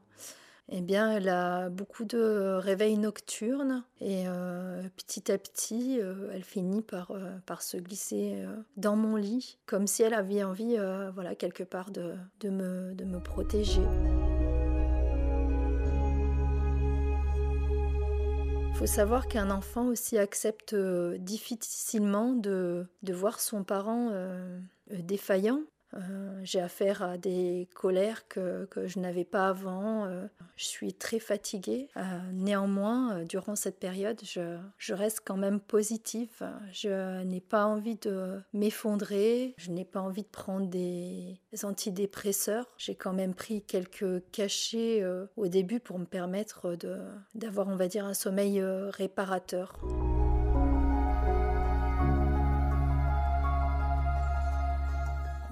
eh 0.70 0.82
bien, 0.82 1.12
elle 1.12 1.30
a 1.30 1.70
beaucoup 1.70 2.04
de 2.04 2.58
réveils 2.60 2.98
nocturnes 2.98 3.84
et 4.02 4.26
petit 4.98 5.32
à 5.32 5.38
petit, 5.38 6.00
elle 6.34 6.44
finit 6.44 6.82
par, 6.82 7.14
par 7.46 7.62
se 7.62 7.78
glisser 7.78 8.44
dans 8.76 8.98
mon 8.98 9.16
lit, 9.16 9.58
comme 9.66 9.88
si 9.88 10.04
elle 10.04 10.14
avait 10.14 10.44
envie, 10.44 10.78
voilà, 11.14 11.36
quelque 11.36 11.64
part 11.64 11.92
de, 11.92 12.50
me, 12.50 13.20
protéger. 13.20 13.82
Il 18.78 18.82
faut 18.82 18.86
savoir 18.86 19.28
qu'un 19.28 19.50
enfant 19.50 19.88
aussi 19.88 20.20
accepte 20.20 20.74
euh, 20.74 21.18
difficilement 21.18 22.34
de, 22.34 22.86
voir 23.08 23.40
son 23.40 23.64
parent 23.64 24.10
euh, 24.12 24.60
défaillant 24.92 25.62
euh, 25.94 26.40
j'ai 26.44 26.60
affaire 26.60 27.02
à 27.02 27.18
des 27.18 27.68
colères 27.74 28.28
que, 28.28 28.68
je 28.86 29.00
n'avais 29.00 29.24
pas 29.24 29.48
avant. 29.48 30.06
Euh, 30.06 30.28
je 30.56 30.66
suis 30.66 30.94
très 30.94 31.20
fatiguée. 31.20 31.90
Euh, 31.98 32.02
néanmoins, 32.34 33.24
durant 33.24 33.56
cette 33.56 33.80
période, 33.80 34.20
je, 34.24 34.58
je, 34.78 34.94
reste 34.94 35.22
quand 35.26 35.38
même 35.38 35.60
positive. 35.60 36.44
Je 36.72 37.24
n'ai 37.24 37.42
pas 37.42 37.66
envie 37.66 37.96
de 37.96 38.40
m'effondrer. 38.54 39.54
Je 39.58 39.72
n'ai 39.72 39.86
pas 39.86 40.02
envie 40.02 40.24
de 40.24 40.28
prendre 40.28 40.68
des 40.68 41.40
antidépresseurs. 41.64 42.66
J'ai 42.78 42.96
quand 42.96 43.14
même 43.14 43.34
pris 43.34 43.62
quelques 43.62 44.30
cachets 44.32 45.04
au 45.36 45.48
début 45.48 45.80
pour 45.80 46.00
me 46.00 46.06
permettre 46.06 46.78
d'avoir, 47.36 47.68
on 47.68 47.76
va 47.76 47.88
dire, 47.88 48.06
un 48.06 48.14
sommeil 48.14 48.62
réparateur. 48.62 49.80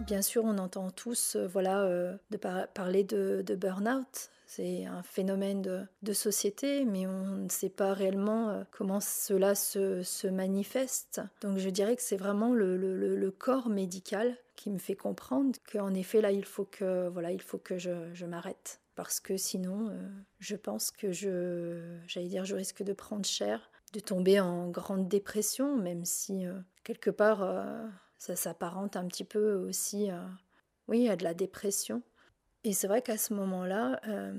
Bien 0.05 0.21
sûr, 0.21 0.45
on 0.45 0.59
entend 0.59 0.91
tous 0.91 1.35
euh, 1.35 1.47
voilà, 1.47 1.81
euh, 1.81 2.15
de 2.29 2.37
parler 2.37 3.03
de, 3.03 3.43
burn-out. 3.55 4.29
C'est 4.45 4.85
un 4.85 5.01
phénomène 5.01 5.63
de, 5.63 6.13
société, 6.13 6.85
mais 6.85 7.07
on 7.07 7.37
ne 7.37 7.49
sait 7.49 7.69
pas 7.69 7.91
réellement 7.93 8.49
euh, 8.49 8.63
comment 8.69 8.99
cela 8.99 9.55
se, 9.55 10.27
manifeste. 10.27 11.21
Donc 11.41 11.57
je 11.57 11.69
dirais 11.69 11.95
que 11.95 12.03
c'est 12.03 12.17
vraiment 12.17 12.53
le, 12.53 13.31
corps 13.31 13.69
médical 13.69 14.37
qui 14.55 14.69
me 14.69 14.77
fait 14.77 14.95
comprendre 14.95 15.57
qu'en 15.71 15.93
effet, 15.95 16.21
là, 16.21 16.31
il 16.31 16.45
faut 16.45 16.65
que, 16.65 17.07
voilà, 17.07 17.31
il 17.31 17.41
faut 17.41 17.57
que 17.57 17.79
je, 17.79 18.25
m'arrête. 18.25 18.81
Parce 18.93 19.19
que 19.19 19.37
sinon, 19.37 19.91
je 20.39 20.55
pense 20.55 20.91
que 20.91 21.11
je, 21.11 21.97
j'allais 22.07 22.27
dire, 22.27 22.45
je 22.45 22.55
risque 22.55 22.83
de 22.83 22.93
prendre 22.93 23.25
cher, 23.25 23.71
de 23.93 23.99
tomber 23.99 24.39
en 24.39 24.69
grande 24.69 25.07
dépression, 25.07 25.75
même 25.75 26.05
si 26.05 26.45
quelque 26.83 27.09
part 27.09 27.41
ça 28.25 28.35
s'apparente 28.35 28.95
un 28.95 29.05
petit 29.05 29.23
peu 29.23 29.53
aussi 29.53 30.09
à, 30.09 30.27
oui, 30.87 31.09
à 31.09 31.15
de 31.15 31.23
la 31.23 31.35
dépression. 31.35 32.01
Et 32.63 32.73
c'est 32.73 32.87
vrai 32.87 33.03
qu'à 33.03 33.17
ce 33.17 33.35
moment-là, 33.35 33.99
euh, 34.07 34.33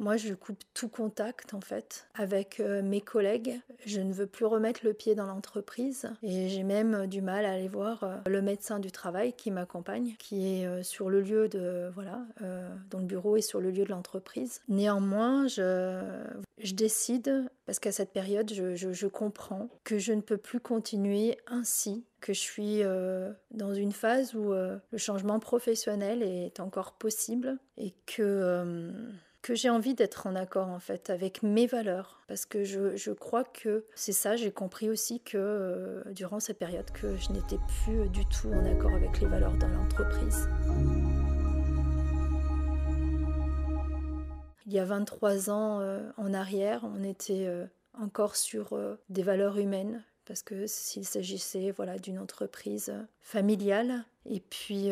moi, 0.00 0.16
je 0.16 0.34
coupe 0.34 0.58
tout 0.74 0.88
contact 0.88 1.54
en 1.54 1.60
fait 1.60 2.08
avec 2.14 2.58
euh, 2.58 2.82
mes 2.82 3.00
collègues. 3.00 3.60
Je 3.86 4.00
ne 4.00 4.12
veux 4.12 4.26
plus 4.26 4.44
remettre 4.44 4.80
le 4.84 4.92
pied 4.92 5.14
dans 5.14 5.26
l'entreprise 5.26 6.10
et 6.22 6.48
j'ai 6.48 6.64
même 6.64 7.06
du 7.06 7.22
mal 7.22 7.44
à 7.44 7.52
aller 7.52 7.68
voir 7.68 8.02
euh, 8.02 8.16
le 8.26 8.42
médecin 8.42 8.80
du 8.80 8.90
travail 8.90 9.34
qui 9.34 9.52
m'accompagne, 9.52 10.16
qui 10.18 10.60
est 10.60 10.66
euh, 10.66 10.82
sur 10.82 11.10
le 11.10 11.20
lieu 11.20 11.48
de 11.48 11.90
voilà, 11.94 12.26
dont 12.90 12.98
le 12.98 13.04
bureau 13.04 13.36
est 13.36 13.40
sur 13.40 13.60
le 13.60 13.70
lieu 13.70 13.84
de 13.84 13.90
l'entreprise. 13.90 14.62
Néanmoins, 14.68 15.46
je, 15.46 16.02
décide 16.74 17.48
parce 17.66 17.78
qu'à 17.78 17.92
cette 17.92 18.12
période, 18.12 18.52
je, 18.52 19.06
comprends 19.06 19.68
que 19.84 19.98
je 19.98 20.12
ne 20.12 20.20
peux 20.20 20.38
plus 20.38 20.60
continuer 20.60 21.38
ainsi 21.46 22.04
que 22.24 22.32
je 22.32 22.40
suis 22.40 22.82
dans 23.50 23.74
une 23.74 23.92
phase 23.92 24.34
où 24.34 24.52
le 24.52 24.98
changement 24.98 25.38
professionnel 25.38 26.22
est 26.22 26.58
encore 26.58 26.92
possible 26.94 27.58
et 27.76 27.92
que 28.06 28.90
que 29.44 29.54
j'ai 29.54 29.68
envie 29.68 29.92
d'être 29.92 30.26
en 30.26 30.36
accord 30.36 30.68
en 30.68 30.80
fait 30.80 31.10
avec 31.10 31.42
mes 31.42 31.66
valeurs 31.66 32.22
parce 32.28 32.46
que 32.46 32.64
je, 32.64 32.96
je 32.96 33.10
crois 33.10 33.44
que 33.44 33.84
c'est 33.94 34.14
ça 34.14 34.36
j'ai 34.36 34.50
compris 34.50 34.88
aussi 34.88 35.20
que 35.20 35.36
euh, 35.36 36.02
durant 36.12 36.40
cette 36.40 36.58
période 36.58 36.90
que 36.92 37.14
je 37.18 37.30
n'étais 37.30 37.58
plus 37.84 38.08
du 38.08 38.24
tout 38.24 38.48
en 38.48 38.64
accord 38.64 38.94
avec 38.94 39.20
les 39.20 39.26
valeurs 39.26 39.52
dans 39.58 39.68
l'entreprise. 39.68 40.48
Il 44.64 44.72
y 44.72 44.78
a 44.78 44.86
23 44.86 45.50
ans 45.50 45.80
euh, 45.80 46.00
en 46.16 46.32
arrière, 46.32 46.80
on 46.84 47.04
était 47.04 47.44
euh, 47.46 47.66
encore 48.00 48.36
sur 48.36 48.70
des 49.10 49.22
valeurs 49.22 49.58
humaines 49.58 50.02
parce 50.26 50.42
que 50.42 50.66
s'il 50.66 51.04
s'agissait 51.04 51.70
voilà 51.70 51.98
d'une 51.98 52.18
entreprise 52.18 52.92
familiale 53.20 54.04
et 54.26 54.40
puis 54.40 54.90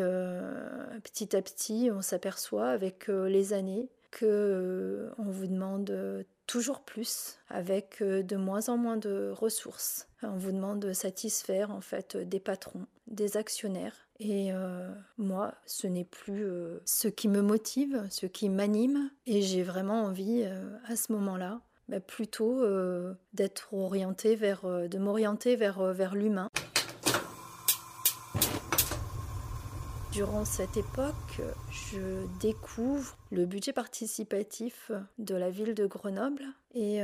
petit 1.03 1.35
à 1.35 1.41
petit 1.41 1.89
on 1.91 2.01
s'aperçoit 2.01 2.69
avec 2.69 3.07
les 3.07 3.53
années 3.53 3.89
que 4.11 5.09
on 5.17 5.29
vous 5.29 5.47
demande 5.47 6.25
toujours 6.45 6.81
plus 6.81 7.39
avec 7.49 8.03
de 8.03 8.35
moins 8.35 8.69
en 8.69 8.77
moins 8.77 8.97
de 8.97 9.31
ressources. 9.31 10.07
On 10.21 10.37
vous 10.37 10.51
demande 10.51 10.79
de 10.79 10.93
satisfaire 10.93 11.71
en 11.71 11.81
fait 11.81 12.17
des 12.17 12.39
patrons, 12.39 12.85
des 13.07 13.37
actionnaires 13.37 14.03
et 14.19 14.53
euh, 14.53 14.89
moi, 15.17 15.53
ce 15.65 15.87
n'est 15.87 16.05
plus 16.05 16.45
euh, 16.45 16.79
ce 16.85 17.07
qui 17.07 17.27
me 17.27 17.41
motive, 17.41 18.05
ce 18.09 18.25
qui 18.25 18.49
m'anime. 18.49 19.09
Et 19.25 19.41
j'ai 19.41 19.63
vraiment 19.63 20.03
envie, 20.03 20.43
euh, 20.45 20.77
à 20.85 20.95
ce 20.95 21.11
moment-là, 21.13 21.61
bah, 21.89 21.99
plutôt 21.99 22.63
d'être 23.33 23.73
orienté 23.73 24.35
vers, 24.35 24.65
de 24.65 24.97
m'orienter 24.97 25.55
vers, 25.55 25.93
vers 25.93 26.15
l'humain. 26.15 26.49
Durant 30.11 30.45
cette 30.45 30.77
époque, 30.77 31.41
je 31.71 32.25
découvre 32.39 33.17
le 33.31 33.45
budget 33.45 33.73
participatif 33.73 34.91
de 35.17 35.35
la 35.35 35.49
ville 35.49 35.73
de 35.73 35.87
Grenoble 35.87 36.45
et 36.75 37.01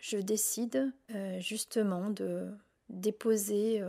je 0.00 0.18
décide 0.18 0.92
justement 1.38 2.10
de 2.10 2.50
déposer 2.88 3.82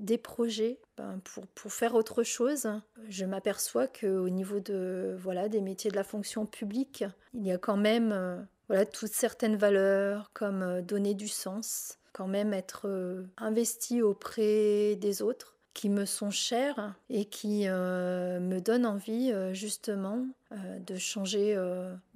des 0.00 0.18
projets 0.18 0.80
ben, 0.96 1.20
pour, 1.24 1.46
pour, 1.48 1.72
faire 1.72 1.94
autre 1.94 2.22
chose. 2.22 2.68
Je 3.08 3.24
m'aperçois 3.24 3.86
qu'au 3.86 4.28
niveau 4.28 4.60
de, 4.60 5.16
voilà, 5.18 5.48
des 5.48 5.60
métiers 5.60 5.90
de 5.90 5.96
la 5.96 6.04
fonction 6.04 6.46
publique, 6.46 7.04
il 7.34 7.46
y 7.46 7.52
a 7.52 7.58
quand 7.58 7.76
même 7.76 8.12
euh, 8.12 8.40
voilà, 8.70 8.86
toutes 8.86 9.12
certaines 9.12 9.56
valeurs 9.56 10.30
comme 10.32 10.62
euh, 10.62 10.80
donner 10.80 11.14
du 11.14 11.28
sens, 11.28 11.98
quand 12.12 12.28
même 12.28 12.54
être 12.54 12.86
euh, 12.86 13.24
investi 13.36 14.00
auprès 14.00 14.96
des 14.96 15.22
autres 15.22 15.56
qui 15.74 15.88
me 15.88 16.04
sont 16.04 16.30
chères 16.30 16.94
et 17.10 17.24
qui 17.26 17.68
me 17.68 18.58
donnent 18.58 18.84
envie 18.84 19.32
justement 19.52 20.26
de 20.50 20.96
changer 20.96 21.54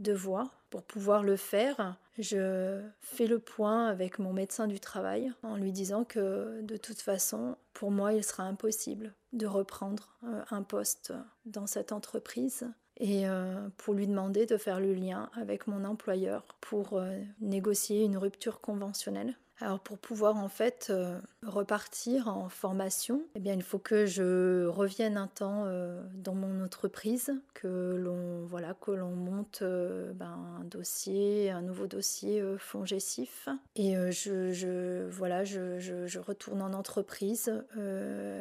de 0.01 0.13
voie. 0.13 0.51
Pour 0.71 0.83
pouvoir 0.83 1.23
le 1.23 1.37
faire, 1.37 1.97
je 2.19 2.81
fais 3.01 3.27
le 3.27 3.39
point 3.39 3.87
avec 3.87 4.19
mon 4.19 4.33
médecin 4.33 4.67
du 4.67 4.79
travail 4.79 5.33
en 5.43 5.57
lui 5.57 5.73
disant 5.73 6.05
que 6.05 6.61
de 6.63 6.77
toute 6.77 7.01
façon, 7.01 7.57
pour 7.73 7.91
moi, 7.91 8.13
il 8.13 8.23
sera 8.23 8.45
impossible 8.45 9.15
de 9.33 9.47
reprendre 9.47 10.17
euh, 10.25 10.43
un 10.51 10.63
poste 10.63 11.13
dans 11.45 11.67
cette 11.67 11.93
entreprise 11.93 12.67
et 12.99 13.29
euh, 13.29 13.69
pour 13.77 13.95
lui 13.95 14.07
demander 14.07 14.47
de 14.47 14.57
faire 14.57 14.81
le 14.81 14.95
lien 14.95 15.31
avec 15.35 15.67
mon 15.67 15.85
employeur 15.85 16.45
pour 16.61 16.95
euh, 16.95 17.19
négocier 17.41 18.05
une 18.05 18.17
rupture 18.17 18.61
conventionnelle. 18.61 19.37
Alors 19.61 19.79
pour 19.79 19.99
pouvoir 19.99 20.37
en 20.37 20.49
fait 20.49 20.89
euh, 20.91 21.19
repartir 21.45 22.29
en 22.29 22.49
formation, 22.49 23.23
eh 23.37 23.41
bien 23.41 23.55
il 23.55 23.63
faut 23.63 23.79
que 23.79 24.05
je 24.05 24.67
revienne 24.67 25.17
un 25.17 25.29
temps 25.29 25.65
euh, 25.67 26.03
dans 26.15 26.35
mon 26.35 26.65
entreprise, 26.65 27.33
que 27.55 27.95
l'on 27.97 28.45
voilà 28.47 28.75
que 28.75 28.91
l'on 28.91 29.15
monte 29.15 29.61
euh, 29.63 30.13
ben, 30.13 30.59
un 30.61 30.65
dossier, 30.65 31.51
un 31.51 31.63
nouveau 31.63 31.87
dossier 31.87 32.43
fongessif, 32.59 33.49
et 33.77 33.95
je, 34.11 34.53
je, 34.53 35.09
voilà 35.09 35.45
je, 35.45 35.79
je, 35.79 36.07
je, 36.07 36.19
retourne 36.19 36.61
en 36.61 36.73
entreprise 36.73 37.53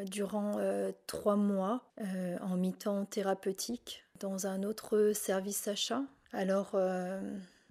durant 0.05 0.53
trois 1.08 1.36
mois 1.36 1.84
en 2.41 2.58
mi-temps 2.58 3.05
thérapeutique 3.05 4.05
dans 4.20 4.48
un 4.48 4.63
autre 4.63 5.12
service 5.13 5.67
achat. 5.67 6.01
Alors 6.32 6.75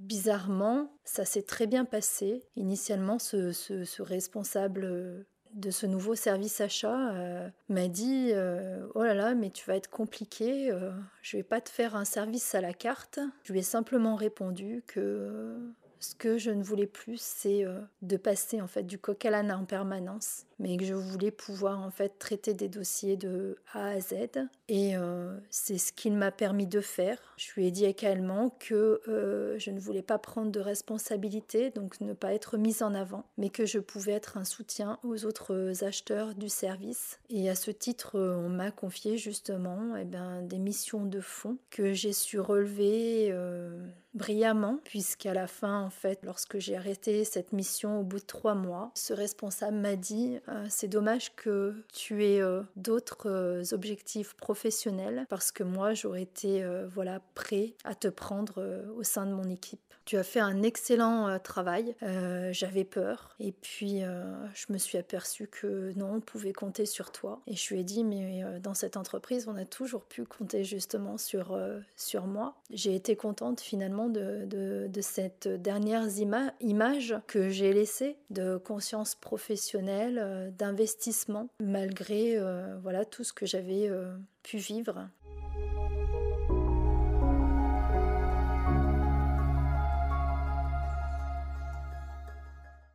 Bizarrement, 0.02 0.92
ça 1.04 1.24
s'est 1.24 1.42
très 1.42 1.68
bien 1.68 1.84
passé. 1.84 2.42
Initialement, 2.56 3.20
ce, 3.20 4.02
responsable 4.02 5.24
de 5.54 5.70
ce 5.70 5.86
nouveau 5.86 6.16
service 6.16 6.60
achat 6.60 7.12
euh, 7.12 7.48
m'a 7.68 7.86
dit 7.86 8.30
euh, 8.32 8.84
Oh 8.96 9.04
là 9.04 9.14
là, 9.14 9.34
mais 9.36 9.50
tu 9.50 9.64
vas 9.64 9.76
être 9.76 9.90
compliqué, 9.90 10.72
euh, 10.72 10.90
je 11.20 11.36
vais 11.36 11.44
pas 11.44 11.60
te 11.60 11.68
faire 11.70 11.94
un 11.94 12.04
service 12.04 12.52
à 12.56 12.60
la 12.60 12.72
carte. 12.72 13.20
Je 13.44 13.52
lui 13.52 13.60
ai 13.60 13.62
simplement 13.62 14.16
répondu 14.16 14.82
que 14.88 15.56
ce 16.00 16.16
que 16.16 16.36
je 16.36 16.50
ne 16.50 16.64
voulais 16.64 16.88
plus, 16.88 17.20
c'est 17.20 17.64
de 18.02 18.16
passer 18.16 18.60
en 18.60 18.66
fait 18.66 18.82
du 18.82 18.98
coq 18.98 19.24
à 19.24 19.30
l'âne 19.30 19.52
en 19.52 19.64
permanence 19.64 20.46
mais 20.62 20.76
que 20.76 20.84
je 20.84 20.94
voulais 20.94 21.32
pouvoir 21.32 21.80
en 21.80 21.90
fait 21.90 22.18
traiter 22.18 22.54
des 22.54 22.68
dossiers 22.68 23.16
de 23.16 23.58
A 23.74 23.88
à 23.88 24.00
Z. 24.00 24.14
Et 24.68 24.96
euh, 24.96 25.36
c'est 25.50 25.76
ce 25.76 25.92
qu'il 25.92 26.14
m'a 26.14 26.30
permis 26.30 26.66
de 26.66 26.80
faire. 26.80 27.18
Je 27.36 27.50
lui 27.54 27.66
ai 27.66 27.70
dit 27.70 27.84
également 27.84 28.50
que 28.60 29.02
euh, 29.08 29.58
je 29.58 29.70
ne 29.72 29.80
voulais 29.80 30.02
pas 30.02 30.18
prendre 30.18 30.52
de 30.52 30.60
responsabilité, 30.60 31.70
donc 31.70 32.00
ne 32.00 32.12
pas 32.12 32.32
être 32.32 32.56
mise 32.56 32.82
en 32.82 32.94
avant, 32.94 33.24
mais 33.36 33.50
que 33.50 33.66
je 33.66 33.80
pouvais 33.80 34.12
être 34.12 34.36
un 34.36 34.44
soutien 34.44 34.98
aux 35.02 35.24
autres 35.24 35.84
acheteurs 35.84 36.34
du 36.34 36.48
service. 36.48 37.18
Et 37.28 37.50
à 37.50 37.56
ce 37.56 37.72
titre, 37.72 38.18
on 38.18 38.48
m'a 38.48 38.70
confié 38.70 39.18
justement 39.18 39.96
eh 39.96 40.04
ben, 40.04 40.42
des 40.42 40.58
missions 40.58 41.04
de 41.04 41.20
fond 41.20 41.58
que 41.70 41.92
j'ai 41.92 42.12
su 42.12 42.38
relever. 42.38 43.28
Euh, 43.32 43.76
brillamment, 44.14 44.78
puisqu'à 44.84 45.32
la 45.32 45.46
fin, 45.46 45.80
en 45.80 45.90
fait, 45.90 46.20
lorsque 46.22 46.58
j'ai 46.58 46.76
arrêté 46.76 47.24
cette 47.24 47.52
mission 47.52 48.00
au 48.00 48.02
bout 48.02 48.18
de 48.18 48.24
trois 48.24 48.54
mois, 48.54 48.90
ce 48.94 49.14
responsable 49.14 49.78
m'a 49.78 49.96
dit 49.96 50.38
euh, 50.52 50.66
c'est 50.68 50.88
dommage 50.88 51.34
que 51.34 51.74
tu 51.92 52.24
aies 52.24 52.40
euh, 52.40 52.62
d'autres 52.76 53.28
euh, 53.28 53.62
objectifs 53.72 54.34
professionnels 54.34 55.26
parce 55.28 55.50
que 55.50 55.62
moi 55.62 55.94
j'aurais 55.94 56.22
été 56.22 56.64
voilà 56.94 57.20
prêt 57.34 57.74
à 57.84 57.94
te 57.94 58.08
prendre 58.08 58.84
au 58.96 59.02
sein 59.02 59.26
de 59.26 59.32
mon 59.32 59.48
équipe. 59.48 59.80
Tu 60.04 60.16
as 60.16 60.22
fait 60.22 60.40
un 60.40 60.62
excellent 60.62 61.38
travail. 61.38 61.94
J'avais 62.50 62.84
peur 62.84 63.34
et 63.38 63.52
puis 63.52 64.00
je 64.00 64.72
me 64.72 64.78
suis 64.78 64.98
aperçue 64.98 65.46
que 65.46 65.92
non, 65.96 66.14
on 66.14 66.20
pouvait 66.20 66.52
compter 66.52 66.86
sur 66.86 67.12
toi. 67.12 67.40
Et 67.46 67.54
je 67.54 67.72
lui 67.72 67.80
ai 67.80 67.84
dit 67.84 68.04
mais 68.04 68.44
dans 68.60 68.74
cette 68.74 68.96
entreprise 68.96 69.46
on 69.48 69.56
a 69.56 69.64
toujours 69.64 70.04
pu 70.04 70.24
compter 70.24 70.64
justement 70.64 71.18
sur 71.18 71.58
sur 71.96 72.26
moi. 72.26 72.56
J'ai 72.70 72.94
été 72.94 73.16
contente 73.16 73.60
finalement 73.60 74.08
de, 74.08 74.46
de, 74.46 75.00
cette 75.00 75.48
dernière 75.48 76.06
image 76.60 77.16
que 77.26 77.48
j'ai 77.48 77.72
laissée 77.72 78.16
de 78.30 78.56
conscience 78.56 79.14
professionnelle 79.14 80.18
euh, 80.20 80.50
d'investissement 80.50 81.48
malgré 81.60 82.36
euh, 82.36 82.78
voilà 82.82 83.04
tout 83.04 83.24
ce 83.24 83.32
que 83.32 83.46
j'avais 83.46 83.88
euh, 83.88 84.14
pu 84.42 84.58
vivre. 84.58 85.08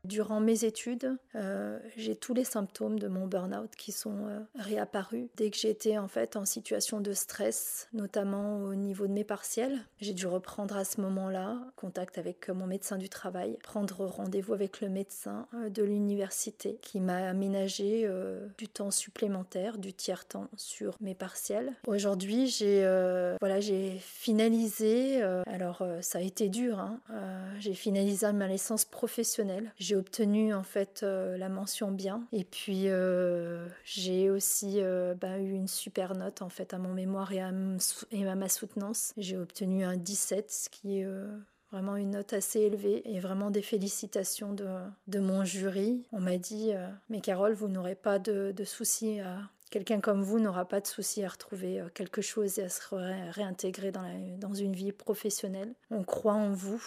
Durant 0.07 0.39
mes 0.39 0.63
études, 0.63 1.17
euh, 1.35 1.79
j'ai 1.97 2.15
tous 2.15 2.33
les 2.33 2.45
symptômes 2.45 2.97
de 2.97 3.09
mon 3.09 3.27
burn-out 3.27 3.75
qui 3.75 3.91
sont 3.91 4.25
euh, 4.27 4.39
réapparus 4.55 5.27
dès 5.35 5.49
que 5.49 5.57
j'étais 5.57 5.97
en 5.97 6.07
fait 6.07 6.37
en 6.37 6.45
situation 6.45 7.01
de 7.01 7.11
stress, 7.11 7.89
notamment 7.91 8.59
au 8.59 8.73
niveau 8.73 9.05
de 9.05 9.11
mes 9.11 9.25
partiels. 9.25 9.79
J'ai 9.99 10.13
dû 10.13 10.25
reprendre 10.25 10.77
à 10.77 10.85
ce 10.85 11.01
moment-là 11.01 11.57
contact 11.75 12.17
avec 12.17 12.47
mon 12.47 12.67
médecin 12.67 12.97
du 12.97 13.09
travail, 13.09 13.57
prendre 13.63 14.05
rendez-vous 14.05 14.53
avec 14.53 14.79
le 14.79 14.87
médecin 14.87 15.45
euh, 15.53 15.69
de 15.69 15.83
l'université 15.83 16.79
qui 16.81 17.01
m'a 17.01 17.27
aménagé 17.27 18.09
du 18.57 18.69
temps 18.69 18.91
supplémentaire, 18.91 19.77
du 19.77 19.91
tiers-temps 19.91 20.47
sur 20.55 20.95
mes 21.01 21.15
partiels. 21.15 21.73
Aujourd'hui, 21.85 22.47
j'ai 22.47 22.81
voilà, 23.41 23.59
j'ai 23.59 23.97
finalisé. 23.99 25.21
alors 25.21 25.85
ça 26.01 26.19
a 26.19 26.21
été 26.21 26.47
dur. 26.47 26.79
Hein, 26.79 26.99
j'ai 27.59 27.73
finalisé 27.73 28.31
ma 28.31 28.47
licence 28.47 28.85
professionnelle. 28.85 29.73
Obtenu 29.97 30.53
en 30.53 30.63
fait 30.63 31.01
euh, 31.03 31.37
la 31.37 31.49
mention 31.49 31.91
bien 31.91 32.27
et 32.31 32.43
puis 32.43 32.83
euh, 32.87 33.67
j'ai 33.83 34.29
aussi 34.29 34.81
euh, 34.81 35.13
bah, 35.13 35.39
eu 35.39 35.51
une 35.51 35.67
super 35.67 36.15
note 36.15 36.41
en 36.41 36.49
fait 36.49 36.73
à 36.73 36.77
mon 36.77 36.93
mémoire 36.93 37.31
et 37.31 37.41
à, 37.41 37.51
ma 37.51 38.49
soutenance. 38.49 39.13
J'ai 39.17 39.37
obtenu 39.37 39.83
un 39.83 39.97
17, 39.97 40.51
ce 40.51 40.69
qui 40.69 40.99
est 40.99 41.07
vraiment 41.71 41.95
une 41.95 42.11
note 42.11 42.33
assez 42.33 42.59
élevée 42.59 43.01
et 43.05 43.19
vraiment 43.19 43.51
des 43.51 43.61
félicitations 43.61 44.53
de, 44.53 45.19
mon 45.19 45.43
jury. 45.43 46.03
On 46.11 46.19
m'a 46.19 46.37
dit 46.37 46.71
mais 47.09 47.21
Carole, 47.21 47.53
vous 47.53 47.67
n'aurez 47.67 47.95
pas 47.95 48.19
de, 48.19 48.53
soucis 48.63 49.19
à 49.19 49.39
Quelqu'un 49.69 49.99
comme 49.99 50.21
vous 50.21 50.39
n'aura 50.39 50.63
pas 50.63 50.79
de 50.79 50.87
souci 50.87 51.25
à 51.25 51.27
retrouver 51.27 51.83
quelque 51.93 52.21
chose 52.21 52.57
et 52.57 52.63
à 52.63 52.69
se 52.69 52.81
réintégrer 53.31 53.91
dans 53.91 54.53
une 54.53 54.73
vie 54.73 54.93
professionnelle. 54.93 55.73
On 55.91 56.03
croit 56.03 56.35
en 56.35 56.53
vous, 56.53 56.81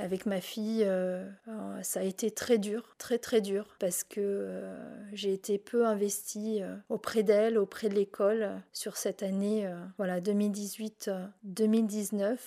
Avec 0.00 0.24
ma 0.24 0.40
fille, 0.40 0.84
euh, 0.86 1.28
euh, 1.48 1.82
ça 1.82 2.00
a 2.00 2.04
été 2.04 2.30
très 2.30 2.56
dur, 2.56 2.94
très 2.96 3.18
très 3.18 3.42
dur, 3.42 3.76
parce 3.78 4.02
que 4.02 4.18
euh, 4.18 4.74
j'ai 5.12 5.34
été 5.34 5.58
peu 5.58 5.86
investie 5.86 6.62
auprès 6.88 7.22
d'elle, 7.22 7.58
auprès 7.58 7.90
de 7.90 7.94
l'école 7.94 8.62
sur 8.72 8.96
cette 8.96 9.22
année, 9.22 9.70
voilà 9.98 10.22
2018-2019. 10.22 12.38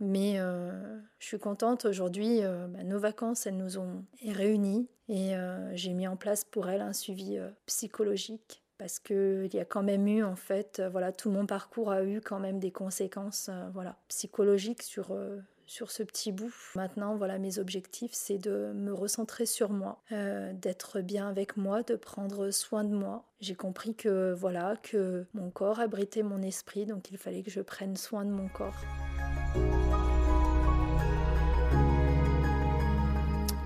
Mais 0.00 0.38
je 1.18 1.26
suis 1.26 1.38
contente 1.38 1.84
aujourd'hui. 1.84 2.40
Bah, 2.40 2.82
nos 2.82 2.98
vacances, 2.98 3.46
elles 3.46 3.58
nous 3.58 3.76
ont 3.78 4.06
réunis 4.26 4.88
et 5.08 5.34
j'ai 5.74 5.92
mis 5.92 6.08
en 6.08 6.16
place 6.16 6.44
pour 6.44 6.70
elle 6.70 6.80
un 6.80 6.94
suivi 6.94 7.38
psychologique 7.66 8.62
parce 8.78 8.98
qu'il 8.98 9.50
y 9.52 9.60
a 9.60 9.64
quand 9.64 9.82
même 9.82 10.06
eu, 10.08 10.24
en 10.24 10.36
fait, 10.36 10.82
voilà, 10.90 11.12
tout 11.12 11.30
mon 11.30 11.46
parcours 11.46 11.90
a 11.90 12.04
eu 12.04 12.20
quand 12.20 12.40
même 12.40 12.58
des 12.58 12.72
conséquences 12.72 13.48
voilà, 13.74 13.96
psychologiques 14.08 14.82
sur, 14.82 15.14
sur 15.72 15.90
ce 15.90 16.02
petit 16.02 16.32
bout. 16.32 16.52
Maintenant, 16.74 17.16
voilà, 17.16 17.38
mes 17.38 17.58
objectifs, 17.58 18.10
c'est 18.12 18.36
de 18.36 18.72
me 18.74 18.92
recentrer 18.92 19.46
sur 19.46 19.70
moi, 19.70 20.02
euh, 20.12 20.52
d'être 20.52 21.00
bien 21.00 21.26
avec 21.26 21.56
moi, 21.56 21.82
de 21.82 21.96
prendre 21.96 22.50
soin 22.50 22.84
de 22.84 22.94
moi. 22.94 23.24
J'ai 23.40 23.54
compris 23.54 23.94
que 23.94 24.34
voilà, 24.34 24.76
que 24.82 25.24
mon 25.32 25.50
corps 25.50 25.80
abritait 25.80 26.22
mon 26.22 26.42
esprit, 26.42 26.84
donc 26.84 27.10
il 27.10 27.16
fallait 27.16 27.42
que 27.42 27.50
je 27.50 27.62
prenne 27.62 27.96
soin 27.96 28.26
de 28.26 28.30
mon 28.30 28.48
corps. 28.48 28.76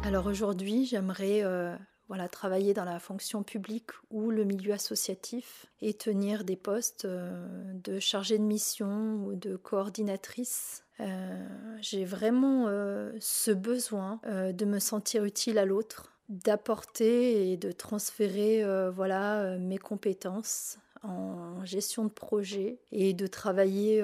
Alors 0.04 0.26
aujourd'hui, 0.26 0.86
j'aimerais 0.86 1.42
euh, 1.42 1.74
voilà, 2.08 2.28
travailler 2.28 2.72
dans 2.72 2.84
la 2.84 3.00
fonction 3.00 3.42
publique 3.42 3.90
ou 4.10 4.30
le 4.30 4.44
milieu 4.44 4.72
associatif 4.72 5.66
et 5.80 5.94
tenir 5.94 6.44
des 6.44 6.56
postes 6.56 7.04
euh, 7.04 7.72
de 7.74 7.98
chargée 7.98 8.38
de 8.38 8.44
mission 8.44 9.16
ou 9.24 9.34
de 9.34 9.56
coordinatrice. 9.56 10.84
Euh, 11.00 11.48
j'ai 11.80 12.04
vraiment 12.04 12.66
euh, 12.68 13.12
ce 13.20 13.50
besoin 13.50 14.20
de 14.24 14.64
me 14.64 14.78
sentir 14.78 15.24
utile 15.24 15.58
à 15.58 15.64
l'autre, 15.64 16.12
d'apporter 16.28 17.52
et 17.52 17.56
de 17.56 17.72
transférer 17.72 18.64
voilà, 18.90 19.58
mes 19.58 19.78
compétences 19.78 20.78
en 21.02 21.64
gestion 21.64 22.04
de 22.04 22.10
projet 22.10 22.80
et 22.90 23.14
de 23.14 23.26
travailler 23.26 24.02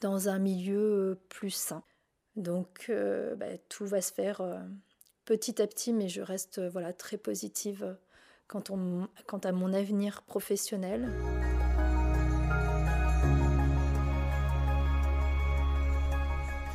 dans 0.00 0.28
un 0.28 0.38
milieu 0.38 1.18
plus 1.28 1.50
sain. 1.50 1.82
Donc 2.36 2.92
bah, 3.36 3.58
tout 3.68 3.86
va 3.86 4.00
se 4.00 4.12
faire 4.12 4.42
petit 5.24 5.60
à 5.62 5.66
petit, 5.66 5.92
mais 5.92 6.08
je 6.08 6.20
reste 6.20 6.60
voilà, 6.60 6.92
très 6.92 7.16
positive 7.16 7.84
euh, 7.84 7.94
quant 8.48 9.38
à 9.38 9.52
mon 9.52 9.72
avenir 9.72 10.22
professionnel. 10.22 11.10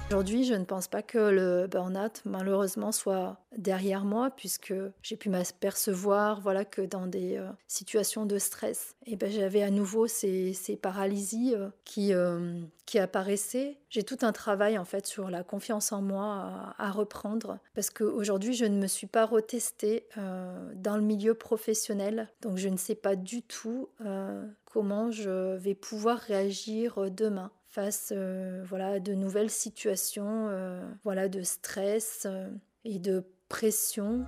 Aujourd'hui, 0.10 0.46
je 0.46 0.54
ne 0.54 0.64
pense 0.64 0.88
pas 0.88 1.02
que 1.02 1.18
le 1.18 1.68
burn-out, 1.68 2.22
malheureusement, 2.24 2.94
soit 2.94 3.42
derrière 3.58 4.06
moi, 4.06 4.30
puisque 4.30 4.74
j'ai 5.02 5.18
pu 5.18 5.28
m'apercevoir 5.28 6.40
voilà, 6.40 6.64
que 6.64 6.82
dans 6.82 7.08
des 7.08 7.36
euh, 7.36 7.50
situations 7.68 8.26
de 8.26 8.38
stress, 8.38 8.96
eh 9.06 9.18
ben, 9.18 9.30
j'avais 9.30 9.64
à 9.64 9.70
nouveau 9.70 10.08
ces, 10.08 10.56
paralysies 10.82 11.56
euh, 11.56 11.68
qui, 11.84 12.14
euh, 12.14 12.62
qui 12.86 13.00
apparaissaient. 13.00 13.76
J'ai 13.90 14.04
tout 14.04 14.20
un 14.22 14.32
travail 14.32 14.78
en 14.78 14.86
fait 14.86 15.06
sur 15.06 15.30
la 15.30 15.44
confiance 15.44 15.92
en 15.92 16.02
moi 16.02 16.74
à, 16.78 16.90
reprendre, 16.90 17.60
parce 17.76 17.90
qu'aujourd'hui, 17.90 18.54
je 18.54 18.64
ne 18.64 18.80
me 18.80 18.88
suis 18.88 19.08
pas 19.08 19.26
retestée 19.26 20.08
dans 20.16 20.96
le 20.96 21.04
milieu 21.04 21.34
professionnel, 21.34 22.30
donc 22.42 22.58
je 22.58 22.70
ne 22.70 22.78
sais 22.78 22.96
pas 22.96 23.16
du 23.16 23.42
tout 23.42 23.90
comment 24.66 25.12
je 25.12 25.56
vais 25.56 25.76
pouvoir 25.76 26.18
réagir 26.20 27.12
demain 27.12 27.52
face 27.78 28.12
euh, 28.12 28.64
voilà, 28.66 29.00
de 29.00 29.14
nouvelles 29.14 29.52
situations 29.52 30.48
euh, 30.50 30.82
voilà, 31.04 31.30
de 31.30 31.44
stress 31.44 32.24
euh, 32.26 32.50
et 32.86 32.98
de 32.98 33.24
pression. 33.50 34.26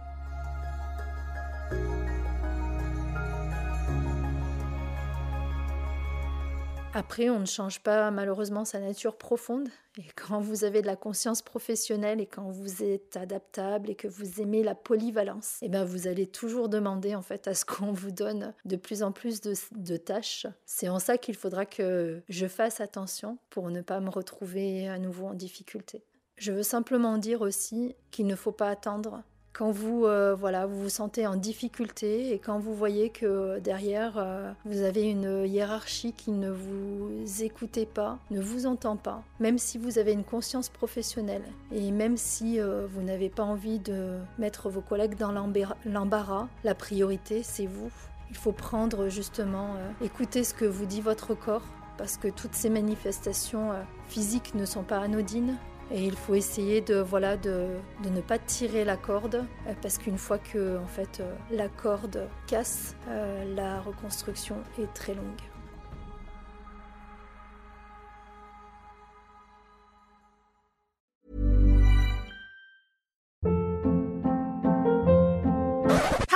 Après, 6.96 7.30
on 7.30 7.40
ne 7.40 7.46
change 7.46 7.82
pas 7.82 8.10
malheureusement 8.10 8.66
sa 8.66 8.80
nature 8.80 9.16
profonde. 9.16 9.70
Et 9.98 10.06
quand 10.16 10.40
vous 10.40 10.64
avez 10.64 10.82
de 10.82 10.88
la 10.88 10.96
conscience 10.96 11.44
professionnelle 11.44 12.20
et 12.20 12.26
quand 12.26 12.50
vous 12.50 12.84
êtes 12.84 13.16
adaptable 13.16 13.92
et 13.92 13.96
que 13.96 14.08
vous 14.08 14.42
aimez 14.42 14.64
la 14.64 14.74
polyvalence, 14.74 15.60
eh 15.62 15.70
ben 15.70 15.86
vous 15.86 16.08
allez 16.08 16.26
toujours 16.26 16.68
demander 16.68 17.14
en 17.14 17.22
fait 17.22 17.48
à 17.48 17.54
ce 17.54 17.64
qu'on 17.64 17.92
vous 17.92 18.12
donne 18.12 18.54
de 18.66 18.76
plus 18.76 19.04
en 19.04 19.12
plus 19.12 19.40
de, 19.40 19.54
de 19.76 19.98
tâches. 19.98 20.48
C'est 20.66 20.90
en 20.90 20.98
ça 21.00 21.20
qu'il 21.20 21.36
faudra 21.36 21.66
que 21.66 22.24
je 22.28 22.48
fasse 22.48 22.82
attention 22.82 23.38
pour 23.52 23.70
ne 23.70 23.82
pas 23.82 24.00
me 24.00 24.10
retrouver 24.10 24.90
à 24.90 24.98
nouveau 24.98 25.28
en 25.28 25.36
difficulté. 25.36 26.04
Je 26.38 26.52
veux 26.52 26.64
simplement 26.64 27.18
dire 27.18 27.42
aussi 27.42 27.96
qu'il 28.12 28.26
ne 28.26 28.36
faut 28.36 28.54
pas 28.54 28.70
attendre 28.70 29.22
quand 29.54 29.72
vous, 29.72 30.06
euh, 30.06 30.36
voilà, 30.36 30.66
vous 30.66 30.84
vous 30.84 30.90
sentez 30.90 31.28
en 31.28 31.36
difficulté 31.36 32.34
et 32.34 32.40
quand 32.40 32.60
vous 32.60 32.74
voyez 32.74 33.10
que 33.10 33.60
derrière, 33.60 34.14
euh, 34.18 34.52
vous 34.66 34.82
avez 34.82 35.10
une 35.10 35.46
hiérarchie 35.46 36.14
qui 36.14 36.32
ne 36.32 36.50
vous 36.50 37.26
écoutez 37.42 37.86
pas, 37.86 38.20
ne 38.32 38.42
vous 38.42 38.66
entend 38.68 38.96
pas, 38.96 39.24
même 39.40 39.58
si 39.58 39.78
vous 39.78 39.98
avez 39.98 40.14
une 40.14 40.24
conscience 40.24 40.70
professionnelle 40.70 41.44
et 41.72 41.92
même 41.92 42.16
si 42.16 42.60
euh, 42.60 42.88
vous 42.88 43.02
n'avez 43.02 43.30
pas 43.30 43.44
envie 43.44 43.80
de 43.80 44.18
mettre 44.38 44.70
vos 44.70 44.82
collègues 44.82 45.18
dans 45.18 45.32
l'embarras, 45.32 46.48
la 46.64 46.76
priorité, 46.76 47.44
c'est 47.44 47.66
vous. 47.66 47.92
Il 48.30 48.38
faut 48.38 48.52
prendre 48.52 49.10
justement, 49.10 49.74
écouter 50.04 50.44
ce 50.44 50.54
que 50.54 50.66
vous 50.66 50.86
dit 50.86 51.02
votre 51.02 51.34
corps 51.34 51.66
parce 51.98 52.18
que 52.18 52.28
toutes 52.28 52.54
ces 52.54 52.70
manifestations 52.70 53.72
physiques 54.08 54.54
ne 54.54 54.66
sont 54.66 54.84
pas 54.84 55.00
anodines. 55.00 55.58
Et 55.92 56.06
il 56.06 56.16
faut 56.16 56.36
essayer 56.36 56.82
de, 56.82 56.96
voilà, 56.96 57.36
de, 57.36 57.68
de 58.04 58.10
ne 58.10 58.22
pas 58.22 58.38
tirer 58.38 58.86
la 58.86 58.96
corde, 58.96 59.46
euh, 59.68 59.74
parce 59.82 59.98
qu'une 59.98 60.20
fois 60.20 60.38
que 60.38 60.78
en 60.78 60.88
fait, 60.88 61.20
euh, 61.20 61.36
la 61.52 61.68
corde 61.68 62.28
casse, 62.48 62.96
euh, 63.08 63.56
la 63.56 63.82
reconstruction 63.82 64.58
est 64.80 64.94
très 64.94 65.16
longue. 65.16 65.26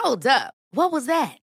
Hold 0.04 0.26
up. 0.28 0.54
What 0.74 0.92
was 0.92 1.06
that? 1.06 1.43